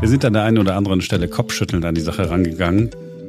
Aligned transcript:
Wir 0.00 0.08
sind 0.08 0.24
an 0.24 0.32
der 0.32 0.44
einen 0.44 0.56
oder 0.56 0.76
anderen 0.76 1.02
Stelle 1.02 1.28
kopfschüttelnd 1.28 1.84
an 1.84 1.94
die 1.94 2.00
Sache 2.00 2.30
rangegangen. 2.30 2.88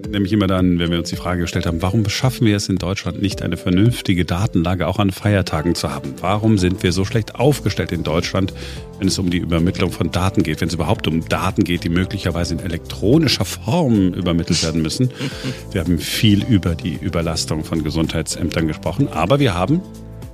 Nämlich 0.09 0.31
immer 0.31 0.47
dann, 0.47 0.79
wenn 0.79 0.89
wir 0.89 0.99
uns 0.99 1.09
die 1.09 1.17
Frage 1.17 1.41
gestellt 1.41 1.65
haben, 1.65 1.81
warum 1.81 2.07
schaffen 2.07 2.47
wir 2.47 2.55
es 2.55 2.69
in 2.69 2.77
Deutschland 2.77 3.21
nicht, 3.21 3.41
eine 3.41 3.57
vernünftige 3.57 4.23
Datenlage 4.23 4.87
auch 4.87 4.97
an 4.97 5.11
Feiertagen 5.11 5.75
zu 5.75 5.91
haben? 5.91 6.13
Warum 6.21 6.57
sind 6.57 6.81
wir 6.81 6.93
so 6.93 7.03
schlecht 7.03 7.35
aufgestellt 7.35 7.91
in 7.91 8.03
Deutschland, 8.03 8.53
wenn 8.99 9.09
es 9.09 9.19
um 9.19 9.29
die 9.29 9.39
Übermittlung 9.39 9.91
von 9.91 10.11
Daten 10.11 10.43
geht, 10.43 10.61
wenn 10.61 10.69
es 10.69 10.73
überhaupt 10.73 11.09
um 11.09 11.27
Daten 11.27 11.65
geht, 11.65 11.83
die 11.83 11.89
möglicherweise 11.89 12.53
in 12.53 12.61
elektronischer 12.61 13.45
Form 13.45 14.13
übermittelt 14.13 14.63
werden 14.63 14.81
müssen? 14.81 15.11
Wir 15.73 15.81
haben 15.81 15.99
viel 15.99 16.41
über 16.45 16.73
die 16.75 16.95
Überlastung 16.95 17.65
von 17.65 17.83
Gesundheitsämtern 17.83 18.67
gesprochen, 18.67 19.09
aber 19.09 19.39
wir 19.39 19.55
haben, 19.55 19.81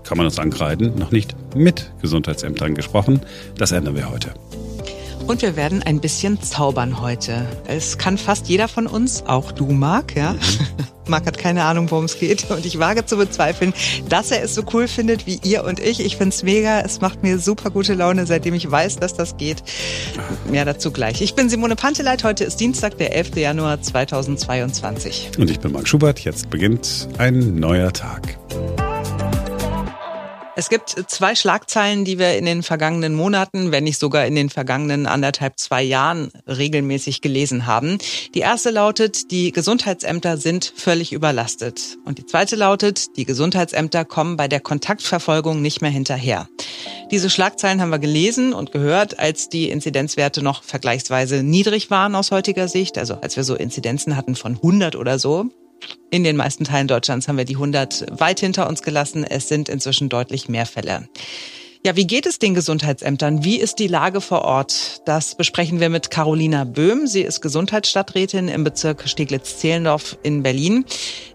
kann 0.03 0.17
man 0.17 0.27
uns 0.27 0.37
ankreiden, 0.37 0.99
noch 0.99 1.11
nicht 1.11 1.35
mit 1.55 1.91
Gesundheitsämtern 2.03 2.75
gesprochen. 2.75 3.21
Das 3.57 3.71
ändern 3.71 3.95
wir 3.95 4.11
heute. 4.11 4.33
Und 5.27 5.41
wir 5.41 5.57
werden 5.57 5.83
ein 5.83 5.99
bisschen 5.99 6.41
zaubern 6.41 7.01
heute. 7.01 7.45
Es 7.67 7.97
kann 7.97 8.17
fast 8.17 8.47
jeder 8.47 8.69
von 8.69 8.87
uns, 8.87 9.23
auch 9.27 9.51
du, 9.51 9.65
Marc, 9.65 10.15
ja. 10.15 10.33
Mhm. 10.33 10.39
Marc 11.09 11.25
hat 11.25 11.37
keine 11.37 11.63
Ahnung, 11.63 11.91
worum 11.91 12.05
es 12.05 12.17
geht. 12.17 12.49
Und 12.49 12.65
ich 12.65 12.79
wage 12.79 13.05
zu 13.05 13.17
bezweifeln, 13.17 13.73
dass 14.09 14.31
er 14.31 14.43
es 14.43 14.55
so 14.55 14.63
cool 14.73 14.87
findet 14.87 15.25
wie 15.25 15.39
ihr 15.43 15.63
und 15.63 15.79
ich. 15.79 15.99
Ich 15.99 16.17
find's 16.17 16.43
mega. 16.43 16.81
Es 16.81 17.01
macht 17.01 17.23
mir 17.23 17.39
super 17.39 17.69
gute 17.69 17.93
Laune, 17.93 18.25
seitdem 18.25 18.53
ich 18.53 18.69
weiß, 18.69 18.97
dass 18.97 19.13
das 19.13 19.37
geht. 19.37 19.63
Mehr 20.49 20.65
dazu 20.65 20.91
gleich. 20.91 21.21
Ich 21.21 21.35
bin 21.35 21.49
Simone 21.49 21.75
Panteleit. 21.75 22.23
Heute 22.23 22.43
ist 22.43 22.59
Dienstag, 22.59 22.97
der 22.97 23.15
11. 23.15 23.35
Januar 23.35 23.81
2022. 23.81 25.31
Und 25.37 25.49
ich 25.49 25.59
bin 25.59 25.71
Marc 25.73 25.87
Schubert. 25.87 26.19
Jetzt 26.19 26.49
beginnt 26.49 27.09
ein 27.17 27.55
neuer 27.55 27.91
Tag. 27.91 28.37
Es 30.59 30.69
gibt 30.69 30.95
zwei 31.07 31.35
Schlagzeilen, 31.35 32.03
die 32.03 32.17
wir 32.17 32.35
in 32.35 32.43
den 32.45 32.63
vergangenen 32.63 33.13
Monaten, 33.13 33.71
wenn 33.71 33.83
nicht 33.83 33.99
sogar 33.99 34.25
in 34.25 34.33
den 34.33 34.49
vergangenen 34.49 35.05
anderthalb, 35.05 35.59
zwei 35.59 35.83
Jahren 35.83 36.31
regelmäßig 36.47 37.21
gelesen 37.21 37.67
haben. 37.67 37.99
Die 38.33 38.39
erste 38.39 38.71
lautet, 38.71 39.29
die 39.29 39.51
Gesundheitsämter 39.51 40.37
sind 40.37 40.73
völlig 40.75 41.13
überlastet. 41.13 41.99
Und 42.05 42.17
die 42.17 42.25
zweite 42.25 42.55
lautet, 42.55 43.15
die 43.17 43.25
Gesundheitsämter 43.25 44.03
kommen 44.03 44.35
bei 44.35 44.47
der 44.47 44.59
Kontaktverfolgung 44.59 45.61
nicht 45.61 45.83
mehr 45.83 45.91
hinterher. 45.91 46.49
Diese 47.11 47.29
Schlagzeilen 47.29 47.79
haben 47.79 47.91
wir 47.91 47.99
gelesen 47.99 48.51
und 48.51 48.71
gehört, 48.71 49.19
als 49.19 49.49
die 49.49 49.69
Inzidenzwerte 49.69 50.41
noch 50.41 50.63
vergleichsweise 50.63 51.43
niedrig 51.43 51.91
waren 51.91 52.15
aus 52.15 52.31
heutiger 52.31 52.67
Sicht, 52.67 52.97
also 52.97 53.21
als 53.21 53.35
wir 53.35 53.43
so 53.43 53.53
Inzidenzen 53.53 54.17
hatten 54.17 54.35
von 54.35 54.55
100 54.55 54.95
oder 54.95 55.19
so. 55.19 55.51
In 56.09 56.23
den 56.23 56.37
meisten 56.37 56.63
Teilen 56.63 56.87
Deutschlands 56.87 57.27
haben 57.27 57.37
wir 57.37 57.45
die 57.45 57.55
100 57.55 58.19
weit 58.19 58.39
hinter 58.39 58.67
uns 58.67 58.81
gelassen. 58.81 59.23
Es 59.23 59.47
sind 59.47 59.69
inzwischen 59.69 60.09
deutlich 60.09 60.47
mehr 60.47 60.65
Fälle. 60.65 61.07
Ja, 61.85 61.95
wie 61.95 62.07
geht 62.07 62.25
es 62.25 62.39
den 62.39 62.53
Gesundheitsämtern? 62.53 63.43
Wie 63.43 63.57
ist 63.57 63.79
die 63.79 63.87
Lage 63.87 64.19
vor 64.19 64.41
Ort? 64.41 65.01
Das 65.05 65.35
besprechen 65.35 65.79
wir 65.79 65.89
mit 65.89 66.09
Carolina 66.09 66.63
Böhm. 66.63 67.07
Sie 67.07 67.21
ist 67.21 67.41
Gesundheitsstadträtin 67.41 68.47
im 68.47 68.63
Bezirk 68.63 69.07
Steglitz-Zehlendorf 69.07 70.17
in 70.23 70.43
Berlin. 70.43 70.85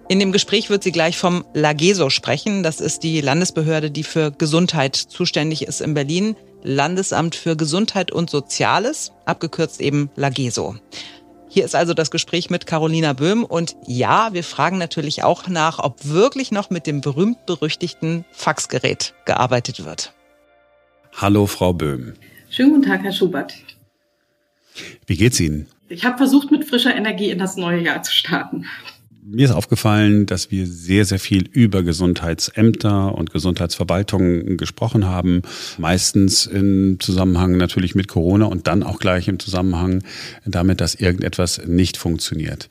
In 0.09 0.19
dem 0.19 0.33
Gespräch 0.33 0.69
wird 0.69 0.83
sie 0.83 0.93
gleich 0.93 1.17
vom 1.17 1.45
LAGESO 1.55 2.11
sprechen. 2.11 2.63
Das 2.63 2.81
ist 2.81 3.03
die 3.03 3.21
Landesbehörde, 3.21 3.91
die 3.91 4.03
für 4.03 4.31
Gesundheit 4.31 4.97
zuständig 4.97 5.63
ist 5.63 5.81
in 5.81 5.95
Berlin. 5.95 6.37
Landesamt 6.63 7.35
für 7.35 7.57
Gesundheit 7.57 8.13
und 8.13 8.29
Soziales, 8.29 9.13
abgekürzt 9.25 9.81
eben 9.81 10.11
LAGESO. 10.17 10.77
Hier 11.55 11.67
ist 11.67 11.75
also 11.75 11.93
das 11.93 12.11
Gespräch 12.11 12.49
mit 12.49 12.65
Carolina 12.65 13.13
Böhm 13.13 13.45
und 13.45 13.77
ja, 13.87 14.33
wir 14.33 14.43
fragen 14.43 14.79
natürlich 14.79 15.23
auch 15.23 15.49
nach, 15.49 15.81
ob 15.81 16.07
wirklich 16.07 16.51
noch 16.51 16.71
mit 16.71 16.87
dem 16.87 17.03
berühmt-berüchtigten 17.03 18.25
Faxgerät 18.33 19.13
gearbeitet 19.27 19.85
wird. 19.85 20.15
Hallo, 21.15 21.47
Frau 21.47 21.75
Böhm. 21.75 22.15
Schönen 22.49 22.71
guten 22.71 22.87
Tag, 22.87 23.03
Herr 23.03 23.13
Schubert. 23.13 23.53
Wie 25.05 25.19
geht's 25.19 25.39
Ihnen? 25.41 25.67
Ich 25.91 26.07
habe 26.07 26.17
versucht, 26.17 26.51
mit 26.51 26.65
frischer 26.65 26.97
Energie 26.97 27.29
in 27.29 27.39
das 27.39 27.59
neue 27.59 27.83
Jahr 27.83 28.03
zu 28.03 28.15
starten 28.15 28.65
mir 29.25 29.45
ist 29.45 29.53
aufgefallen, 29.53 30.27
dass 30.27 30.51
wir 30.51 30.67
sehr, 30.67 31.05
sehr 31.05 31.21
viel 31.21 31.49
über 31.49 31.83
Gesundheitsämter 31.83 33.15
und 33.15 33.31
Gesundheitsverwaltungen 33.31 34.57
gesprochen 34.57 35.07
haben. 35.07 35.43
Meistens 35.79 36.47
im 36.47 36.99
Zusammenhang 36.99 37.57
natürlich 37.57 37.95
mit 37.95 38.09
Corona 38.09 38.47
und 38.47 38.67
dann 38.67 38.83
auch 38.83 38.99
gleich 38.99 39.29
im 39.29 39.39
Zusammenhang 39.39 40.03
damit, 40.45 40.81
dass 40.81 40.97
irgendetwas 40.97 41.63
nicht 41.67 41.97
funktioniert. 41.97 42.69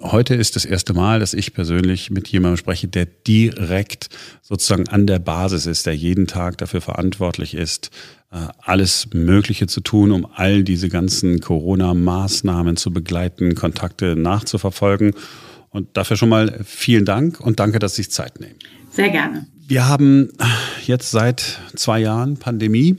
Heute 0.00 0.34
ist 0.34 0.56
das 0.56 0.64
erste 0.64 0.92
Mal, 0.92 1.20
dass 1.20 1.32
ich 1.32 1.54
persönlich 1.54 2.10
mit 2.10 2.26
jemandem 2.26 2.56
spreche, 2.56 2.88
der 2.88 3.06
direkt 3.06 4.08
sozusagen 4.42 4.88
an 4.88 5.06
der 5.06 5.20
Basis 5.20 5.66
ist, 5.66 5.86
der 5.86 5.94
jeden 5.94 6.26
Tag 6.26 6.58
dafür 6.58 6.80
verantwortlich 6.80 7.54
ist, 7.54 7.90
äh, 8.32 8.38
alles 8.58 9.06
Mögliche 9.14 9.68
zu 9.68 9.80
tun, 9.80 10.10
um 10.10 10.26
all 10.34 10.64
diese 10.64 10.88
ganzen 10.88 11.38
Corona-Maßnahmen 11.38 12.76
zu 12.76 12.92
begleiten, 12.92 13.54
Kontakte 13.54 14.16
nachzuverfolgen 14.16 15.14
und 15.72 15.96
dafür 15.96 16.16
schon 16.16 16.28
mal 16.28 16.60
vielen 16.64 17.04
Dank 17.04 17.40
und 17.40 17.58
danke, 17.58 17.78
dass 17.78 17.96
Sie 17.96 18.02
sich 18.02 18.12
Zeit 18.12 18.40
nehmen. 18.40 18.56
Sehr 18.90 19.08
gerne. 19.08 19.46
Wir 19.66 19.88
haben 19.88 20.28
jetzt 20.84 21.10
seit 21.10 21.58
zwei 21.74 22.00
Jahren 22.00 22.36
Pandemie. 22.36 22.96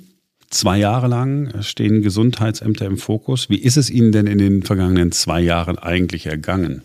Zwei 0.49 0.77
Jahre 0.77 1.07
lang 1.07 1.61
stehen 1.61 2.01
Gesundheitsämter 2.01 2.85
im 2.85 2.97
Fokus. 2.97 3.49
Wie 3.49 3.57
ist 3.57 3.77
es 3.77 3.89
Ihnen 3.89 4.11
denn 4.11 4.27
in 4.27 4.37
den 4.37 4.63
vergangenen 4.63 5.11
zwei 5.11 5.41
Jahren 5.41 5.79
eigentlich 5.79 6.25
ergangen? 6.25 6.81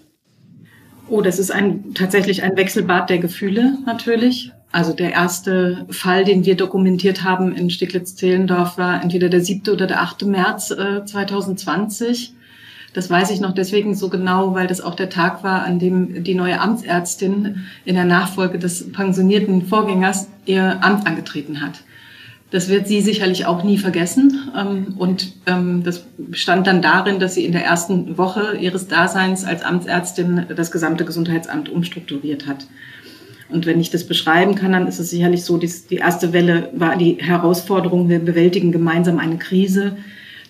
Oh, 1.09 1.22
das 1.22 1.38
ist 1.38 1.50
ein, 1.50 1.94
tatsächlich 1.94 2.43
ein 2.43 2.56
Wechselbad 2.56 3.09
der 3.09 3.19
Gefühle 3.19 3.78
natürlich. 3.87 4.53
Also 4.70 4.93
der 4.93 5.12
erste 5.12 5.87
Fall, 5.91 6.25
den 6.25 6.44
wir 6.44 6.55
dokumentiert 6.55 7.25
haben 7.25 7.55
in 7.55 7.70
Steglitz-Zehlendorf, 7.70 8.76
war 8.76 9.03
entweder 9.03 9.31
der 9.31 9.41
7. 9.41 9.72
oder 9.72 9.87
der 9.87 10.03
8. 10.03 10.26
März 10.26 10.70
äh, 10.70 11.05
2020. 11.05 12.34
Das 12.94 13.10
weiß 13.10 13.31
ich 13.31 13.41
noch 13.41 13.53
deswegen 13.53 13.94
so 13.94 14.09
genau, 14.09 14.54
weil 14.54 14.66
das 14.66 14.81
auch 14.81 14.94
der 14.94 15.10
Tag 15.10 15.44
war, 15.44 15.62
an 15.62 15.78
dem 15.78 16.25
die 16.25 16.34
neue 16.34 16.60
Amtsärztin 16.60 17.66
in 17.84 17.94
der 17.94 18.04
Nachfolge 18.04 18.59
des 18.59 18.93
pensionierten 18.93 19.66
Vorgängers 19.66 20.28
ihr 20.47 20.82
Amt 20.82 21.06
angetreten 21.06 21.60
hat. 21.60 21.82
Das 22.50 22.71
wird 22.71 22.88
sie 22.88 23.03
sicherlich 23.03 23.44
auch 23.44 23.62
nie 23.62 23.76
vergessen. 23.76 24.50
Ähm, 24.56 24.94
und 24.97 25.34
ähm, 25.47 25.82
das 25.84 26.06
bestand 26.16 26.66
dann 26.66 26.81
darin, 26.81 27.21
dass 27.21 27.34
sie 27.34 27.44
in 27.44 27.53
der 27.53 27.65
ersten 27.65 28.16
Woche 28.16 28.56
ihres 28.56 28.88
Daseins 28.88 29.44
als 29.44 29.62
Amtsärztin 29.62 30.47
das 30.56 30.70
gesamte 30.70 31.05
Gesundheitsamt 31.05 31.69
umstrukturiert 31.69 32.47
hat. 32.47 32.66
Und 33.50 33.66
wenn 33.66 33.81
ich 33.81 33.91
das 33.91 34.05
beschreiben 34.05 34.55
kann, 34.55 34.72
dann 34.72 34.87
ist 34.87 34.99
es 34.99 35.10
sicherlich 35.10 35.44
so, 35.44 35.59
die 35.59 35.97
erste 35.97 36.32
Welle 36.32 36.70
war 36.75 36.97
die 36.97 37.16
Herausforderung, 37.19 38.09
wir 38.09 38.19
bewältigen 38.19 38.72
gemeinsam 38.72 39.19
eine 39.19 39.38
Krise 39.38 39.97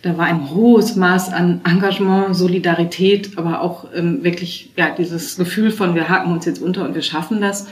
da 0.03 0.17
war 0.17 0.27
ein 0.27 0.51
hohes 0.51 0.97
Maß 0.97 1.33
an 1.33 1.61
Engagement, 1.65 2.35
Solidarität, 2.37 3.37
aber 3.37 3.63
auch 3.63 3.87
ähm, 3.95 4.23
wirklich 4.23 4.71
ja, 4.77 4.91
dieses 4.91 5.37
Gefühl 5.37 5.71
von, 5.71 5.95
wir 5.95 6.09
haken 6.09 6.33
uns 6.33 6.45
jetzt 6.45 6.63
unter 6.63 6.85
und 6.85 6.95
wir 6.95 7.03
schaffen 7.03 7.41
das. 7.41 7.67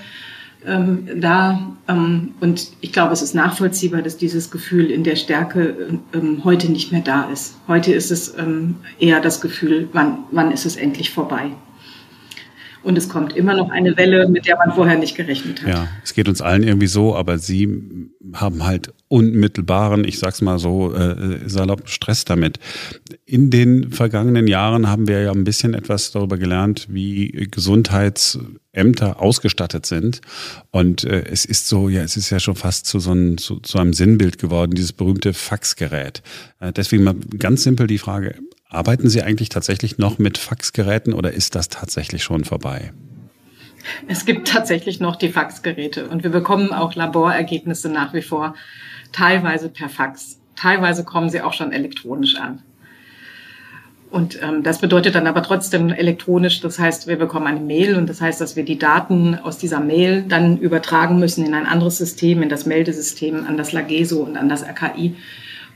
Ähm, 0.67 1.09
da 1.21 1.77
ähm, 1.87 2.35
und 2.41 2.73
ich 2.81 2.93
glaube, 2.93 3.13
es 3.13 3.23
ist 3.23 3.35
nachvollziehbar, 3.35 4.03
dass 4.03 4.17
dieses 4.17 4.51
Gefühl 4.51 4.91
in 4.91 5.05
der 5.05 5.15
Stärke 5.15 5.99
ähm, 6.13 6.41
heute 6.43 6.73
nicht 6.73 6.91
mehr 6.91 7.03
da 7.03 7.31
ist. 7.31 7.57
Heute 7.69 7.93
ist 7.93 8.11
es 8.11 8.37
ähm, 8.37 8.77
eher 8.99 9.21
das 9.21 9.41
Gefühl, 9.41 9.89
wann, 9.93 10.19
wann 10.33 10.51
ist 10.51 10.67
es 10.67 10.77
endlich 10.77 11.11
vorbei. 11.11 11.53
Und 12.87 12.97
es 12.97 13.09
kommt 13.09 13.35
immer 13.35 13.57
noch 13.57 13.71
eine 13.71 13.97
Welle, 13.97 14.29
mit 14.29 14.47
der 14.47 14.57
man 14.59 14.73
vorher 14.73 14.97
nicht 14.97 15.17
gerechnet 15.17 15.61
hat. 15.61 15.69
Ja, 15.69 15.89
es 16.05 16.15
geht 16.15 16.29
uns 16.29 16.41
allen 16.41 16.63
irgendwie 16.63 16.87
so, 16.87 17.17
aber 17.17 17.37
Sie 17.37 17.69
haben 18.35 18.65
halt 18.65 18.95
unmittelbaren, 19.09 20.05
ich 20.05 20.21
sag's 20.21 20.41
mal 20.41 20.61
so, 20.61 20.95
äh, 20.95 21.49
salopp 21.49 21.89
Stress 21.89 22.25
damit. 22.25 22.61
In 23.25 23.51
den 23.51 23.91
vergangenen 23.91 24.47
Jahren 24.47 24.89
haben 24.89 25.09
wir 25.09 25.21
ja 25.21 25.33
ein 25.33 25.43
bisschen 25.43 25.75
etwas 25.75 26.13
darüber 26.13 26.39
gelernt, 26.39 26.87
wie 26.89 27.49
Gesundheitsämter 27.51 29.21
ausgestattet 29.21 29.85
sind. 29.85 30.21
Und 30.71 31.03
äh, 31.03 31.25
es 31.29 31.45
ist 31.45 31.67
so, 31.67 31.89
ja, 31.89 32.03
es 32.03 32.17
ist 32.17 32.31
ja 32.31 32.39
schon 32.39 32.55
fast 32.55 32.87
zu 32.87 33.01
so, 33.01 33.11
einem, 33.11 33.37
zu, 33.37 33.59
zu 33.59 33.79
einem 33.79 33.95
Sinnbild 33.95 34.39
geworden, 34.39 34.77
dieses 34.77 34.93
berühmte 34.93 35.33
Faxgerät. 35.33 36.23
Äh, 36.61 36.73
deswegen 36.73 37.03
mal 37.03 37.17
ganz 37.37 37.65
simpel 37.65 37.89
die 37.89 37.99
Frage, 37.99 38.37
Arbeiten 38.77 39.09
Sie 39.09 39.23
eigentlich 39.23 39.49
tatsächlich 39.49 39.99
noch 39.99 40.19
mit 40.19 40.39
Faxgeräten 40.39 41.15
oder 41.15 41.33
ist 41.33 41.55
das 41.55 41.69
tatsächlich 41.69 42.23
schon 42.23 42.45
vorbei? 42.45 42.93
Es 44.07 44.25
gibt 44.27 44.49
tatsächlich 44.49 45.01
noch 45.01 45.17
die 45.17 45.31
Faxgeräte 45.31 46.09
und 46.09 46.25
wir 46.25 46.31
bekommen 46.31 46.73
auch 46.73 46.95
Laborergebnisse 46.95 47.89
nach 47.89 48.13
wie 48.15 48.23
vor 48.23 48.55
teilweise 49.13 49.69
per 49.69 49.89
Fax. 49.89 50.39
Teilweise 50.57 51.05
kommen 51.05 51.31
sie 51.31 51.41
auch 51.41 51.53
schon 51.53 51.73
elektronisch 51.73 52.37
an. 52.37 52.63
Und 54.11 54.41
ähm, 54.43 54.63
das 54.63 54.81
bedeutet 54.81 55.15
dann 55.15 55.27
aber 55.27 55.43
trotzdem 55.43 55.91
elektronisch, 55.91 56.61
das 56.61 56.79
heißt, 56.79 57.07
wir 57.07 57.17
bekommen 57.17 57.47
eine 57.47 57.61
Mail 57.61 57.97
und 57.97 58.09
das 58.09 58.21
heißt, 58.21 58.41
dass 58.41 58.57
wir 58.57 58.65
die 58.65 58.79
Daten 58.79 59.35
aus 59.35 59.59
dieser 59.59 59.81
Mail 59.81 60.23
dann 60.29 60.59
übertragen 60.59 61.19
müssen 61.19 61.45
in 61.45 61.55
ein 61.55 61.67
anderes 61.67 61.99
System, 61.99 62.43
in 62.43 62.49
das 62.49 62.67
Meldesystem, 62.67 63.47
an 63.47 63.57
das 63.57 63.73
Lageso 63.73 64.21
und 64.21 64.37
an 64.37 64.49
das 64.49 64.63
RKI. 64.63 65.17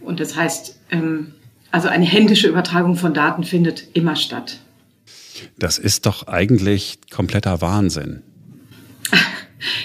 Und 0.01 0.21
das 0.21 0.37
heißt, 0.37 0.79
ähm, 0.91 1.35
also 1.71 1.89
eine 1.89 2.05
händische 2.05 2.49
Übertragung 2.49 2.97
von 2.97 3.15
Daten 3.15 3.45
findet 3.45 3.89
immer 3.95 4.17
statt. 4.17 4.61
Das 5.59 5.79
ist 5.79 6.07
doch 6.07 6.27
eigentlich 6.27 6.99
kompletter 7.11 7.61
Wahnsinn. 7.61 8.23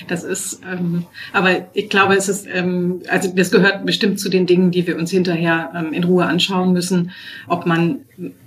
Das 0.07 0.23
ist, 0.23 0.61
ähm, 0.71 1.05
aber 1.33 1.67
ich 1.73 1.89
glaube, 1.89 2.15
es 2.15 2.29
ist, 2.29 2.47
ähm, 2.47 3.01
also 3.09 3.29
das 3.35 3.51
gehört 3.51 3.85
bestimmt 3.85 4.21
zu 4.21 4.29
den 4.29 4.45
Dingen, 4.45 4.71
die 4.71 4.87
wir 4.87 4.97
uns 4.97 5.11
hinterher 5.11 5.71
ähm, 5.75 5.91
in 5.91 6.05
Ruhe 6.05 6.25
anschauen 6.25 6.71
müssen, 6.71 7.11
ob 7.47 7.65
man 7.65 7.99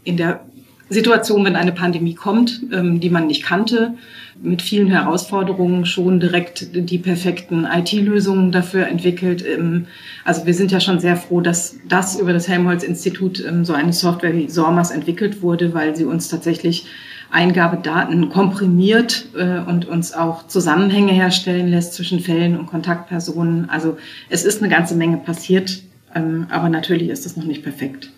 in 0.05 0.17
der 0.17 0.41
Situation, 0.91 1.45
wenn 1.45 1.57
eine 1.57 1.73
Pandemie 1.73 2.15
kommt, 2.15 2.63
ähm, 2.73 3.01
die 3.01 3.11
man 3.11 3.27
nicht 3.27 3.43
kannte, 3.45 3.95
mit 4.41 4.63
vielen 4.63 4.89
Herausforderungen 4.89 5.85
schon 5.85 6.21
direkt 6.21 6.69
die 6.75 6.99
perfekten 6.99 7.67
IT-Lösungen 7.67 8.53
dafür 8.53 8.87
entwickelt. 8.87 9.45
Ähm, 9.47 9.87
also 10.25 10.47
wir 10.47 10.55
sind 10.55 10.73
ja 10.73 10.81
schon 10.81 11.01
sehr 11.01 11.17
froh, 11.17 11.41
dass 11.41 11.77
das 11.89 12.19
über 12.19 12.33
das 12.33 12.49
Helmholtz-Institut 12.49 13.45
ähm, 13.45 13.65
so 13.65 13.75
eine 13.75 13.93
Software 13.93 14.35
wie 14.35 14.49
SORMAS 14.49 14.91
entwickelt 14.91 15.43
wurde, 15.43 15.75
weil 15.75 15.95
sie 15.95 16.05
uns 16.05 16.29
tatsächlich 16.29 16.87
Eingabedaten 17.31 18.31
komprimiert 18.31 19.27
äh, 19.37 19.59
und 19.59 19.87
uns 19.87 20.15
auch 20.15 20.47
Zusammenhänge 20.47 21.13
herstellen 21.13 21.69
lässt 21.69 21.93
zwischen 21.93 22.21
Fällen 22.21 22.59
und 22.59 22.67
Kontaktpersonen. 22.67 23.69
Also 23.69 23.99
es 24.31 24.45
ist 24.45 24.63
eine 24.63 24.71
ganze 24.71 24.95
Menge 24.95 25.19
passiert, 25.19 25.83
aber 26.49 26.71
natürlich 26.71 27.11
ist 27.11 27.27
es 27.27 27.37
noch 27.37 27.45
nicht 27.45 27.63
perfekt. 27.63 28.11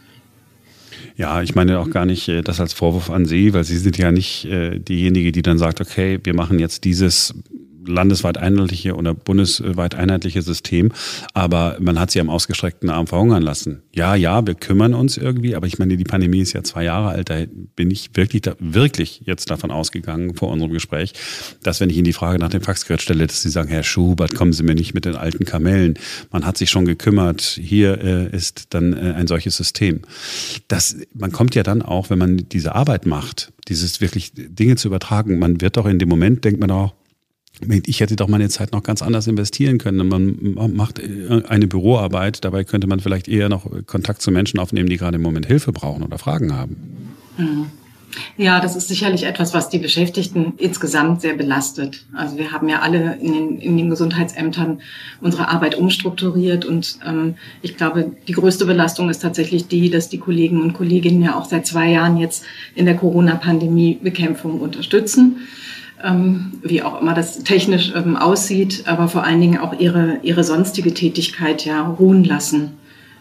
Ja, 1.20 1.42
ich 1.42 1.54
meine 1.54 1.80
auch 1.80 1.90
gar 1.90 2.06
nicht 2.06 2.28
äh, 2.30 2.40
das 2.40 2.60
als 2.60 2.72
Vorwurf 2.72 3.10
an 3.10 3.26
Sie, 3.26 3.52
weil 3.52 3.62
Sie 3.62 3.76
sind 3.76 3.98
ja 3.98 4.10
nicht 4.10 4.46
äh, 4.46 4.78
diejenige, 4.78 5.32
die 5.32 5.42
dann 5.42 5.58
sagt, 5.58 5.82
okay, 5.82 6.18
wir 6.24 6.34
machen 6.34 6.58
jetzt 6.58 6.84
dieses 6.84 7.34
landesweit 7.84 8.38
einheitliche 8.38 8.94
oder 8.94 9.14
bundesweit 9.14 9.94
einheitliche 9.94 10.42
System, 10.42 10.92
aber 11.34 11.76
man 11.80 11.98
hat 11.98 12.10
sie 12.10 12.20
am 12.20 12.30
ausgestreckten 12.30 12.90
Arm 12.90 13.06
verhungern 13.06 13.42
lassen. 13.42 13.82
Ja, 13.94 14.14
ja, 14.14 14.46
wir 14.46 14.54
kümmern 14.54 14.94
uns 14.94 15.16
irgendwie, 15.16 15.54
aber 15.54 15.66
ich 15.66 15.78
meine, 15.78 15.96
die 15.96 16.04
Pandemie 16.04 16.40
ist 16.40 16.52
ja 16.52 16.62
zwei 16.62 16.84
Jahre 16.84 17.08
alt, 17.10 17.30
da 17.30 17.38
bin 17.76 17.90
ich 17.90 18.10
wirklich, 18.14 18.42
wirklich 18.58 19.22
jetzt 19.24 19.50
davon 19.50 19.70
ausgegangen 19.70 20.34
vor 20.34 20.50
unserem 20.50 20.72
Gespräch, 20.72 21.12
dass 21.62 21.80
wenn 21.80 21.90
ich 21.90 21.96
Ihnen 21.96 22.04
die 22.04 22.12
Frage 22.12 22.38
nach 22.38 22.50
dem 22.50 22.62
Faxgerät 22.62 23.02
stelle, 23.02 23.26
dass 23.26 23.42
Sie 23.42 23.50
sagen, 23.50 23.68
Herr 23.68 23.82
Schubert, 23.82 24.34
kommen 24.34 24.52
Sie 24.52 24.62
mir 24.62 24.74
nicht 24.74 24.94
mit 24.94 25.04
den 25.04 25.16
alten 25.16 25.44
Kamellen. 25.44 25.94
Man 26.30 26.46
hat 26.46 26.58
sich 26.58 26.70
schon 26.70 26.84
gekümmert, 26.84 27.40
hier 27.40 28.02
äh, 28.02 28.36
ist 28.36 28.74
dann 28.74 28.92
äh, 28.92 29.14
ein 29.14 29.26
solches 29.26 29.56
System. 29.56 30.02
Das, 30.68 30.96
man 31.14 31.32
kommt 31.32 31.54
ja 31.54 31.62
dann 31.62 31.82
auch, 31.82 32.10
wenn 32.10 32.18
man 32.18 32.48
diese 32.48 32.74
Arbeit 32.74 33.06
macht, 33.06 33.52
dieses 33.68 34.00
wirklich 34.00 34.32
Dinge 34.34 34.76
zu 34.76 34.88
übertragen, 34.88 35.38
man 35.38 35.60
wird 35.60 35.76
doch 35.76 35.86
in 35.86 35.98
dem 35.98 36.08
Moment, 36.08 36.44
denkt 36.44 36.60
man 36.60 36.70
auch, 36.70 36.94
ich 37.84 38.00
hätte 38.00 38.16
doch 38.16 38.28
meine 38.28 38.48
Zeit 38.48 38.72
noch 38.72 38.82
ganz 38.82 39.02
anders 39.02 39.26
investieren 39.26 39.78
können. 39.78 40.08
Man 40.08 40.74
macht 40.74 41.00
eine 41.48 41.66
Büroarbeit, 41.66 42.44
dabei 42.44 42.64
könnte 42.64 42.86
man 42.86 43.00
vielleicht 43.00 43.28
eher 43.28 43.48
noch 43.48 43.66
Kontakt 43.86 44.22
zu 44.22 44.30
Menschen 44.30 44.58
aufnehmen, 44.58 44.88
die 44.88 44.96
gerade 44.96 45.16
im 45.16 45.22
Moment 45.22 45.46
Hilfe 45.46 45.72
brauchen 45.72 46.02
oder 46.02 46.18
Fragen 46.18 46.54
haben. 46.54 46.76
Mhm. 47.36 47.66
Ja, 48.36 48.60
das 48.60 48.74
ist 48.74 48.88
sicherlich 48.88 49.24
etwas, 49.24 49.54
was 49.54 49.68
die 49.68 49.78
Beschäftigten 49.78 50.54
insgesamt 50.56 51.20
sehr 51.20 51.34
belastet. 51.34 52.04
Also 52.12 52.38
wir 52.38 52.50
haben 52.52 52.68
ja 52.68 52.80
alle 52.80 53.18
in 53.20 53.32
den, 53.32 53.58
in 53.58 53.76
den 53.76 53.90
Gesundheitsämtern 53.90 54.80
unsere 55.20 55.48
Arbeit 55.48 55.76
umstrukturiert 55.76 56.64
und 56.64 56.98
ähm, 57.06 57.36
ich 57.62 57.76
glaube, 57.76 58.12
die 58.26 58.32
größte 58.32 58.66
Belastung 58.66 59.10
ist 59.10 59.22
tatsächlich 59.22 59.68
die, 59.68 59.90
dass 59.90 60.08
die 60.08 60.18
Kollegen 60.18 60.60
und 60.60 60.72
Kolleginnen 60.72 61.22
ja 61.22 61.36
auch 61.36 61.44
seit 61.44 61.66
zwei 61.66 61.90
Jahren 61.90 62.16
jetzt 62.16 62.44
in 62.74 62.84
der 62.84 62.96
Corona-Pandemie 62.96 64.00
Bekämpfung 64.02 64.60
unterstützen 64.60 65.36
wie 66.62 66.82
auch 66.82 67.00
immer 67.00 67.14
das 67.14 67.42
technisch 67.44 67.92
ähm, 67.94 68.16
aussieht, 68.16 68.84
aber 68.86 69.08
vor 69.08 69.24
allen 69.24 69.40
Dingen 69.40 69.58
auch 69.58 69.78
ihre, 69.78 70.18
ihre 70.22 70.44
sonstige 70.44 70.94
Tätigkeit 70.94 71.64
ja 71.64 71.82
ruhen 71.82 72.24
lassen. 72.24 72.72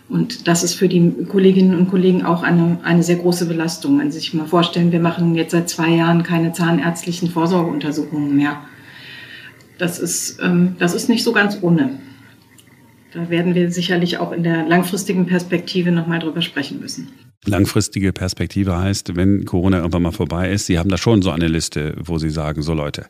Und 0.07 0.47
das 0.47 0.63
ist 0.63 0.73
für 0.73 0.87
die 0.87 1.13
Kolleginnen 1.27 1.77
und 1.77 1.89
Kollegen 1.89 2.25
auch 2.25 2.41
eine, 2.41 2.79
eine 2.83 3.03
sehr 3.03 3.17
große 3.17 3.45
Belastung. 3.45 3.99
Wenn 3.99 4.11
Sie 4.11 4.19
sich 4.19 4.33
mal 4.33 4.47
vorstellen, 4.47 4.91
wir 4.91 4.99
machen 4.99 5.35
jetzt 5.35 5.51
seit 5.51 5.69
zwei 5.69 5.89
Jahren 5.89 6.23
keine 6.23 6.51
zahnärztlichen 6.51 7.29
Vorsorgeuntersuchungen 7.29 8.35
mehr. 8.35 8.61
Das 9.77 9.99
ist, 9.99 10.39
ähm, 10.41 10.75
das 10.79 10.95
ist 10.95 11.09
nicht 11.09 11.23
so 11.23 11.31
ganz 11.31 11.59
ohne. 11.61 11.99
Da 13.13 13.29
werden 13.29 13.55
wir 13.55 13.71
sicherlich 13.71 14.17
auch 14.17 14.31
in 14.31 14.43
der 14.43 14.67
langfristigen 14.67 15.25
Perspektive 15.25 15.91
nochmal 15.91 16.19
drüber 16.19 16.41
sprechen 16.41 16.79
müssen. 16.79 17.09
Langfristige 17.45 18.11
Perspektive 18.11 18.77
heißt, 18.77 19.15
wenn 19.15 19.45
Corona 19.45 19.77
irgendwann 19.77 20.03
mal 20.03 20.11
vorbei 20.11 20.51
ist, 20.51 20.65
Sie 20.65 20.77
haben 20.77 20.89
da 20.89 20.97
schon 20.97 21.21
so 21.21 21.31
eine 21.31 21.47
Liste, 21.47 21.95
wo 21.97 22.17
Sie 22.17 22.29
sagen, 22.29 22.61
so 22.61 22.73
Leute, 22.73 23.07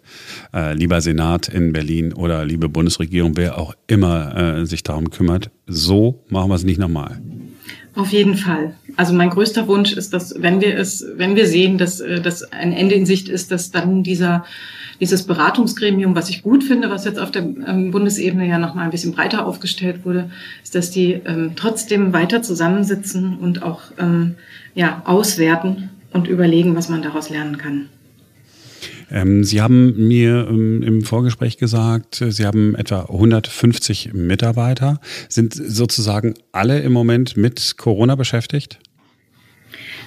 äh, 0.53 0.75
lieber 0.75 1.01
Senat 1.01 1.47
in 1.47 1.73
Berlin 1.73 2.13
oder 2.13 2.45
liebe 2.45 2.69
Bundesregierung, 2.69 3.37
wer 3.37 3.57
auch 3.57 3.73
immer 3.87 4.59
äh, 4.59 4.65
sich 4.67 4.83
darum 4.83 5.09
kümmert, 5.09 5.49
so 5.65 6.23
machen 6.29 6.51
wir 6.51 6.55
es 6.55 6.63
nicht 6.63 6.79
nochmal. 6.79 7.19
Auf 7.95 8.11
jeden 8.11 8.35
Fall. 8.35 8.75
Also 8.95 9.13
mein 9.13 9.29
größter 9.29 9.67
Wunsch 9.67 9.93
ist, 9.93 10.13
dass 10.13 10.41
wenn 10.41 10.61
wir 10.61 10.77
es, 10.77 11.05
wenn 11.15 11.35
wir 11.35 11.47
sehen, 11.47 11.77
dass, 11.77 11.99
äh, 11.99 12.21
dass 12.21 12.43
ein 12.51 12.71
Ende 12.71 12.95
in 12.95 13.05
Sicht 13.05 13.29
ist, 13.29 13.51
dass 13.51 13.71
dann 13.71 14.03
dieser 14.03 14.45
dieses 14.99 15.23
Beratungsgremium, 15.23 16.15
was 16.15 16.29
ich 16.29 16.43
gut 16.43 16.63
finde, 16.63 16.89
was 16.89 17.05
jetzt 17.05 17.19
auf 17.19 17.31
der 17.31 17.43
ähm, 17.43 17.91
Bundesebene 17.91 18.47
ja 18.47 18.57
noch 18.57 18.75
mal 18.75 18.83
ein 18.83 18.91
bisschen 18.91 19.13
breiter 19.13 19.45
aufgestellt 19.45 20.05
wurde, 20.05 20.29
ist, 20.61 20.75
dass 20.75 20.91
die 20.91 21.13
ähm, 21.13 21.53
trotzdem 21.55 22.13
weiter 22.13 22.41
zusammensitzen 22.41 23.37
und 23.37 23.63
auch 23.63 23.81
ähm, 23.97 24.35
ja, 24.75 25.01
auswerten 25.05 25.89
und 26.11 26.27
überlegen, 26.27 26.75
was 26.75 26.89
man 26.89 27.01
daraus 27.01 27.29
lernen 27.29 27.57
kann. 27.57 27.89
Ähm, 29.11 29.43
Sie 29.43 29.61
haben 29.61 30.07
mir 30.07 30.47
ähm, 30.49 30.83
im 30.83 31.01
Vorgespräch 31.03 31.57
gesagt, 31.57 32.23
Sie 32.29 32.45
haben 32.45 32.75
etwa 32.75 33.01
150 33.01 34.13
Mitarbeiter. 34.13 34.99
Sind 35.27 35.53
sozusagen 35.53 36.35
alle 36.51 36.79
im 36.79 36.91
Moment 36.91 37.37
mit 37.37 37.77
Corona 37.77 38.15
beschäftigt? 38.15 38.79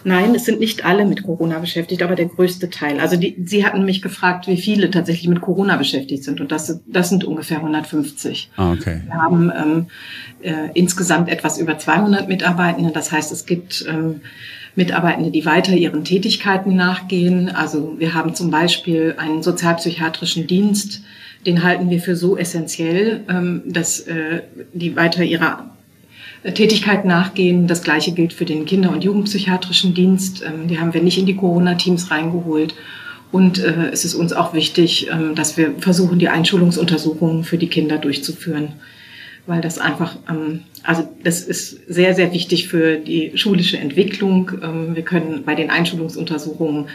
Nein, 0.04 0.34
es 0.34 0.44
sind 0.44 0.58
nicht 0.58 0.84
alle 0.84 1.04
mit 1.04 1.22
Corona 1.22 1.58
beschäftigt, 1.58 2.02
aber 2.02 2.16
der 2.16 2.26
größte 2.26 2.70
Teil. 2.70 2.98
Also 2.98 3.16
die, 3.16 3.36
Sie 3.44 3.64
hatten 3.64 3.84
mich 3.84 4.02
gefragt, 4.02 4.48
wie 4.48 4.56
viele 4.56 4.90
tatsächlich 4.90 5.28
mit 5.28 5.40
Corona 5.40 5.76
beschäftigt 5.76 6.24
sind. 6.24 6.40
Und 6.40 6.50
das, 6.50 6.80
das 6.86 7.08
sind 7.08 7.24
ungefähr 7.24 7.58
150. 7.58 8.50
Ah, 8.56 8.72
okay. 8.72 9.02
Wir 9.06 9.14
haben 9.14 9.52
ähm, 9.56 9.86
äh, 10.42 10.70
insgesamt 10.74 11.28
etwas 11.28 11.58
über 11.58 11.78
200 11.78 12.28
Mitarbeitende. 12.28 12.90
Das 12.90 13.12
heißt, 13.12 13.30
es 13.30 13.46
gibt 13.46 13.84
ähm, 13.88 14.22
Mitarbeitende, 14.74 15.30
die 15.30 15.44
weiter 15.44 15.74
ihren 15.74 16.04
Tätigkeiten 16.04 16.76
nachgehen. 16.76 17.48
Also 17.50 17.94
wir 17.98 18.14
haben 18.14 18.34
zum 18.34 18.50
Beispiel 18.50 19.14
einen 19.18 19.42
sozialpsychiatrischen 19.42 20.46
Dienst, 20.46 21.02
den 21.46 21.62
halten 21.62 21.90
wir 21.90 22.00
für 22.00 22.16
so 22.16 22.36
essentiell, 22.36 23.24
ähm, 23.28 23.62
dass 23.66 24.00
äh, 24.00 24.42
die 24.72 24.96
weiter 24.96 25.24
ihrer 25.24 25.72
Tätigkeit 26.54 27.04
nachgehen. 27.04 27.66
Das 27.66 27.82
Gleiche 27.82 28.12
gilt 28.12 28.32
für 28.32 28.44
den 28.44 28.64
Kinder- 28.64 28.90
und 28.90 29.04
Jugendpsychiatrischen 29.04 29.94
Dienst. 29.94 30.42
Ähm, 30.42 30.68
die 30.68 30.78
haben 30.78 30.94
wir 30.94 31.02
nicht 31.02 31.18
in 31.18 31.26
die 31.26 31.36
Corona-Teams 31.36 32.10
reingeholt. 32.10 32.74
Und 33.30 33.58
äh, 33.58 33.90
es 33.92 34.04
ist 34.04 34.14
uns 34.14 34.32
auch 34.32 34.52
wichtig, 34.52 35.08
ähm, 35.10 35.34
dass 35.34 35.56
wir 35.56 35.74
versuchen, 35.78 36.18
die 36.18 36.28
Einschulungsuntersuchungen 36.28 37.44
für 37.44 37.58
die 37.58 37.68
Kinder 37.68 37.98
durchzuführen. 37.98 38.74
Weil 39.46 39.60
das 39.60 39.78
einfach, 39.78 40.16
ähm, 40.28 40.62
also 40.82 41.08
das 41.24 41.42
ist 41.42 41.80
sehr, 41.88 42.14
sehr 42.14 42.32
wichtig 42.32 42.68
für 42.68 42.96
die 42.96 43.32
schulische 43.34 43.78
Entwicklung. 43.78 44.50
wir 44.94 45.02
können 45.02 45.42
bei 45.44 45.54
den 45.54 45.70
Einschulungsuntersuchungen 45.70 46.86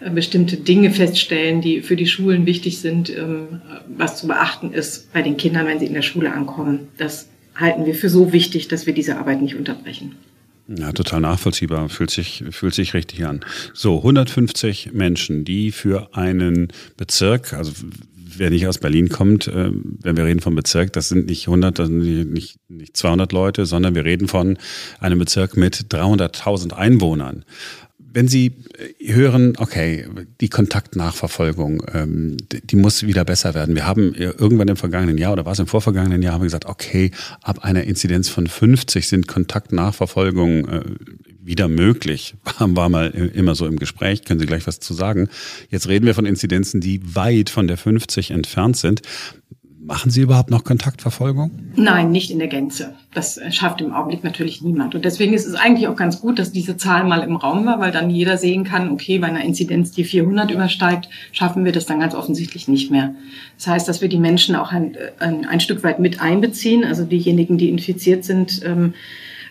äh, 0.00 0.10
bestimmte 0.10 0.56
Dinge 0.56 0.90
feststellen, 0.90 1.60
die 1.60 1.80
für 1.80 1.96
die 1.96 2.06
Schulen 2.06 2.46
wichtig 2.46 2.80
sind, 2.80 3.12
was 3.88 4.18
zu 4.18 4.26
beachten 4.26 4.72
ist 4.72 5.12
bei 5.12 5.22
den 5.22 5.36
Kindern, 5.36 5.66
wenn 5.66 5.78
sie 5.78 5.86
in 5.86 5.94
der 5.94 6.02
Schule 6.02 6.32
ankommen. 6.32 6.88
Das 6.98 7.28
halten 7.54 7.86
wir 7.86 7.94
für 7.94 8.10
so 8.10 8.32
wichtig, 8.32 8.68
dass 8.68 8.86
wir 8.86 8.92
diese 8.92 9.16
Arbeit 9.16 9.40
nicht 9.40 9.54
unterbrechen. 9.54 10.16
Ja, 10.68 10.92
total 10.92 11.20
nachvollziehbar. 11.20 11.88
Fühlt 11.88 12.10
sich, 12.10 12.44
fühlt 12.50 12.74
sich 12.74 12.94
richtig 12.94 13.24
an. 13.24 13.40
So, 13.72 13.98
150 13.98 14.92
Menschen, 14.92 15.44
die 15.44 15.70
für 15.70 16.14
einen 16.14 16.68
Bezirk, 16.96 17.52
also 17.52 17.72
wer 18.38 18.50
nicht 18.50 18.66
aus 18.66 18.78
Berlin 18.78 19.08
kommt, 19.08 19.46
äh, 19.46 19.70
wenn 19.72 20.16
wir 20.16 20.24
reden 20.24 20.40
vom 20.40 20.54
Bezirk, 20.54 20.92
das 20.92 21.08
sind 21.08 21.26
nicht 21.26 21.46
100, 21.46 21.78
das 21.78 21.88
sind 21.88 22.32
nicht, 22.32 22.58
nicht 22.68 22.96
200 22.96 23.32
Leute, 23.32 23.66
sondern 23.66 23.94
wir 23.94 24.04
reden 24.04 24.28
von 24.28 24.58
einem 24.98 25.18
Bezirk 25.18 25.56
mit 25.56 25.92
300.000 25.92 26.72
Einwohnern. 26.72 27.44
Wenn 28.16 28.28
Sie 28.28 28.46
äh, 28.78 29.12
hören, 29.12 29.52
okay, 29.58 30.06
die 30.40 30.48
Kontaktnachverfolgung, 30.48 31.82
ähm, 31.92 32.38
die 32.50 32.76
muss 32.76 33.02
wieder 33.02 33.26
besser 33.26 33.52
werden. 33.52 33.74
Wir 33.74 33.86
haben 33.86 34.14
irgendwann 34.14 34.68
im 34.68 34.76
vergangenen 34.76 35.18
Jahr 35.18 35.34
oder 35.34 35.44
war 35.44 35.52
es 35.52 35.58
im 35.58 35.66
vorvergangenen 35.66 36.22
Jahr, 36.22 36.32
haben 36.32 36.40
wir 36.40 36.46
gesagt, 36.46 36.64
okay, 36.64 37.10
ab 37.42 37.62
einer 37.62 37.84
Inzidenz 37.84 38.30
von 38.30 38.46
50 38.46 39.06
sind 39.06 39.28
Kontaktnachverfolgungen 39.28 40.66
äh, 40.66 40.82
wieder 41.42 41.68
möglich. 41.68 42.36
War 42.58 42.88
mal 42.88 43.10
immer 43.10 43.54
so 43.54 43.66
im 43.66 43.78
Gespräch, 43.78 44.24
können 44.24 44.40
Sie 44.40 44.46
gleich 44.46 44.66
was 44.66 44.80
zu 44.80 44.94
sagen. 44.94 45.28
Jetzt 45.68 45.86
reden 45.86 46.06
wir 46.06 46.14
von 46.14 46.24
Inzidenzen, 46.24 46.80
die 46.80 47.14
weit 47.14 47.50
von 47.50 47.68
der 47.68 47.76
50 47.76 48.30
entfernt 48.30 48.78
sind. 48.78 49.02
Machen 49.86 50.10
Sie 50.10 50.22
überhaupt 50.22 50.50
noch 50.50 50.64
Kontaktverfolgung? 50.64 51.52
Nein, 51.76 52.10
nicht 52.10 52.32
in 52.32 52.40
der 52.40 52.48
Gänze. 52.48 52.94
Das 53.14 53.38
schafft 53.50 53.80
im 53.80 53.92
Augenblick 53.92 54.24
natürlich 54.24 54.60
niemand. 54.60 54.96
Und 54.96 55.04
deswegen 55.04 55.32
ist 55.32 55.46
es 55.46 55.54
eigentlich 55.54 55.86
auch 55.86 55.94
ganz 55.94 56.20
gut, 56.20 56.40
dass 56.40 56.50
diese 56.50 56.76
Zahl 56.76 57.04
mal 57.04 57.22
im 57.22 57.36
Raum 57.36 57.66
war, 57.66 57.78
weil 57.78 57.92
dann 57.92 58.10
jeder 58.10 58.36
sehen 58.36 58.64
kann, 58.64 58.90
okay, 58.90 59.20
bei 59.20 59.28
einer 59.28 59.44
Inzidenz, 59.44 59.92
die 59.92 60.02
400 60.02 60.50
übersteigt, 60.50 61.08
schaffen 61.30 61.64
wir 61.64 61.70
das 61.70 61.86
dann 61.86 62.00
ganz 62.00 62.16
offensichtlich 62.16 62.66
nicht 62.66 62.90
mehr. 62.90 63.14
Das 63.58 63.68
heißt, 63.68 63.88
dass 63.88 64.00
wir 64.00 64.08
die 64.08 64.18
Menschen 64.18 64.56
auch 64.56 64.72
ein, 64.72 64.96
ein, 65.20 65.60
Stück 65.60 65.84
weit 65.84 66.00
mit 66.00 66.20
einbeziehen. 66.20 66.84
Also 66.84 67.04
diejenigen, 67.04 67.56
die 67.56 67.70
infiziert 67.70 68.24
sind, 68.24 68.62
ähm, 68.64 68.94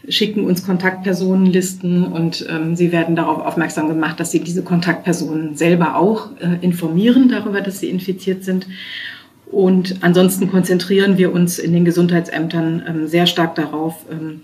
schicken 0.09 0.43
uns 0.43 0.65
Kontaktpersonenlisten 0.65 2.03
und 2.03 2.45
ähm, 2.49 2.75
sie 2.75 2.91
werden 2.91 3.15
darauf 3.15 3.39
aufmerksam 3.39 3.87
gemacht, 3.87 4.19
dass 4.19 4.31
sie 4.31 4.41
diese 4.41 4.63
Kontaktpersonen 4.63 5.55
selber 5.55 5.95
auch 5.95 6.31
äh, 6.41 6.57
informieren 6.59 7.29
darüber, 7.29 7.61
dass 7.61 7.79
sie 7.79 7.89
infiziert 7.89 8.43
sind. 8.43 8.67
Und 9.51 9.97
ansonsten 10.01 10.49
konzentrieren 10.49 11.17
wir 11.17 11.31
uns 11.31 11.59
in 11.59 11.71
den 11.71 11.85
Gesundheitsämtern 11.85 12.83
ähm, 12.87 13.07
sehr 13.07 13.27
stark 13.27 13.55
darauf, 13.55 14.05
ähm, 14.11 14.41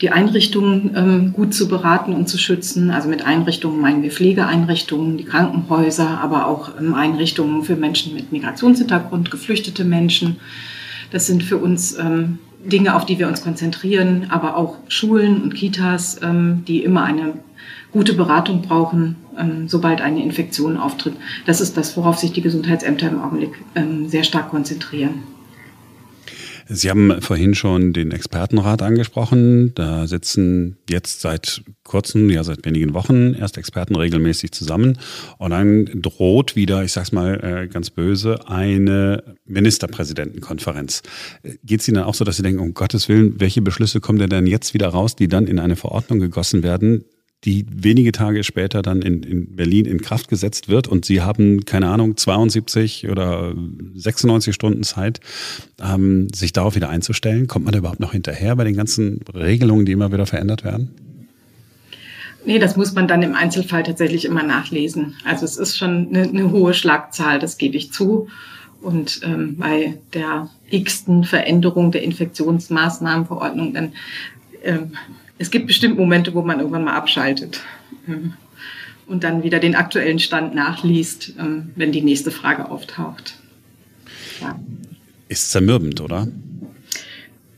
die 0.00 0.10
Einrichtungen 0.10 0.92
ähm, 0.96 1.32
gut 1.32 1.54
zu 1.54 1.68
beraten 1.68 2.14
und 2.14 2.28
zu 2.28 2.38
schützen. 2.38 2.90
Also 2.90 3.08
mit 3.08 3.26
Einrichtungen 3.26 3.80
meinen 3.80 4.02
wir 4.02 4.10
Pflegeeinrichtungen, 4.10 5.18
die 5.18 5.24
Krankenhäuser, 5.24 6.20
aber 6.20 6.46
auch 6.46 6.70
Einrichtungen 6.78 7.62
für 7.64 7.76
Menschen 7.76 8.14
mit 8.14 8.32
Migrationshintergrund, 8.32 9.30
geflüchtete 9.30 9.84
Menschen. 9.84 10.36
Das 11.10 11.26
sind 11.26 11.42
für 11.44 11.58
uns 11.58 11.96
Dinge, 12.64 12.96
auf 12.96 13.06
die 13.06 13.20
wir 13.20 13.28
uns 13.28 13.42
konzentrieren, 13.42 14.26
aber 14.30 14.56
auch 14.56 14.78
Schulen 14.88 15.42
und 15.42 15.54
Kitas, 15.54 16.18
die 16.66 16.82
immer 16.82 17.04
eine 17.04 17.34
gute 17.92 18.14
Beratung 18.14 18.62
brauchen, 18.62 19.14
ähm, 19.38 19.68
sobald 19.68 20.00
eine 20.00 20.22
Infektion 20.22 20.76
auftritt. 20.76 21.14
Das 21.46 21.60
ist 21.60 21.76
das, 21.76 21.96
worauf 21.96 22.18
sich 22.18 22.32
die 22.32 22.42
Gesundheitsämter 22.42 23.08
im 23.08 23.20
Augenblick 23.20 23.52
ähm, 23.74 24.08
sehr 24.08 24.24
stark 24.24 24.50
konzentrieren. 24.50 25.22
Sie 26.66 26.88
haben 26.88 27.20
vorhin 27.20 27.54
schon 27.54 27.92
den 27.92 28.10
Expertenrat 28.10 28.80
angesprochen. 28.80 29.74
Da 29.74 30.06
sitzen 30.06 30.78
jetzt 30.88 31.20
seit 31.20 31.62
kurzem, 31.82 32.30
ja 32.30 32.42
seit 32.42 32.64
wenigen 32.64 32.94
Wochen 32.94 33.34
erst 33.34 33.58
Experten 33.58 33.96
regelmäßig 33.96 34.52
zusammen. 34.52 34.98
Und 35.36 35.50
dann 35.50 35.90
droht 35.94 36.56
wieder, 36.56 36.82
ich 36.82 36.92
sag's 36.92 37.12
mal 37.12 37.34
äh, 37.44 37.68
ganz 37.68 37.90
böse, 37.90 38.48
eine 38.48 39.22
Ministerpräsidentenkonferenz. 39.44 41.02
Geht 41.64 41.80
es 41.80 41.88
Ihnen 41.88 42.02
auch 42.02 42.14
so, 42.14 42.24
dass 42.24 42.36
Sie 42.36 42.42
denken, 42.42 42.60
um 42.60 42.72
Gottes 42.72 43.08
Willen, 43.08 43.40
welche 43.40 43.60
Beschlüsse 43.60 44.00
kommen 44.00 44.18
denn 44.18 44.46
jetzt 44.46 44.72
wieder 44.72 44.88
raus, 44.88 45.16
die 45.16 45.28
dann 45.28 45.46
in 45.46 45.58
eine 45.58 45.76
Verordnung 45.76 46.18
gegossen 46.18 46.62
werden, 46.62 47.04
die 47.44 47.66
wenige 47.70 48.12
Tage 48.12 48.42
später 48.42 48.82
dann 48.82 49.02
in, 49.02 49.22
in 49.22 49.56
Berlin 49.56 49.84
in 49.84 50.00
Kraft 50.00 50.28
gesetzt 50.28 50.68
wird 50.68 50.88
und 50.88 51.04
sie 51.04 51.20
haben, 51.20 51.64
keine 51.64 51.88
Ahnung, 51.88 52.16
72 52.16 53.08
oder 53.08 53.54
96 53.94 54.54
Stunden 54.54 54.82
Zeit, 54.82 55.20
ähm, 55.82 56.28
sich 56.34 56.52
darauf 56.52 56.74
wieder 56.74 56.88
einzustellen. 56.88 57.46
Kommt 57.46 57.66
man 57.66 57.72
da 57.72 57.78
überhaupt 57.78 58.00
noch 58.00 58.12
hinterher 58.12 58.56
bei 58.56 58.64
den 58.64 58.76
ganzen 58.76 59.20
Regelungen, 59.34 59.84
die 59.84 59.92
immer 59.92 60.10
wieder 60.12 60.26
verändert 60.26 60.64
werden? 60.64 60.90
Nee, 62.46 62.58
das 62.58 62.76
muss 62.76 62.92
man 62.92 63.08
dann 63.08 63.22
im 63.22 63.34
Einzelfall 63.34 63.82
tatsächlich 63.82 64.24
immer 64.24 64.42
nachlesen. 64.42 65.14
Also 65.24 65.44
es 65.44 65.56
ist 65.56 65.76
schon 65.76 66.08
eine, 66.08 66.22
eine 66.28 66.50
hohe 66.50 66.74
Schlagzahl, 66.74 67.38
das 67.38 67.58
gebe 67.58 67.76
ich 67.76 67.92
zu. 67.92 68.28
Und 68.82 69.20
ähm, 69.24 69.56
bei 69.56 69.98
der 70.12 70.50
x-ten 70.70 71.24
Veränderung 71.24 71.90
der 71.90 72.02
Infektionsmaßnahmenverordnung, 72.02 73.72
dann 73.72 73.92
ähm, 74.62 74.92
es 75.38 75.50
gibt 75.50 75.66
bestimmt 75.66 75.98
Momente, 75.98 76.34
wo 76.34 76.42
man 76.42 76.58
irgendwann 76.58 76.84
mal 76.84 76.94
abschaltet 76.94 77.60
ähm, 78.08 78.34
und 79.06 79.24
dann 79.24 79.42
wieder 79.42 79.58
den 79.58 79.74
aktuellen 79.74 80.18
Stand 80.18 80.54
nachliest, 80.54 81.34
ähm, 81.38 81.72
wenn 81.76 81.92
die 81.92 82.02
nächste 82.02 82.30
Frage 82.30 82.70
auftaucht. 82.70 83.38
Ja. 84.40 84.58
Ist 85.28 85.50
zermürbend, 85.50 86.00
oder? 86.00 86.28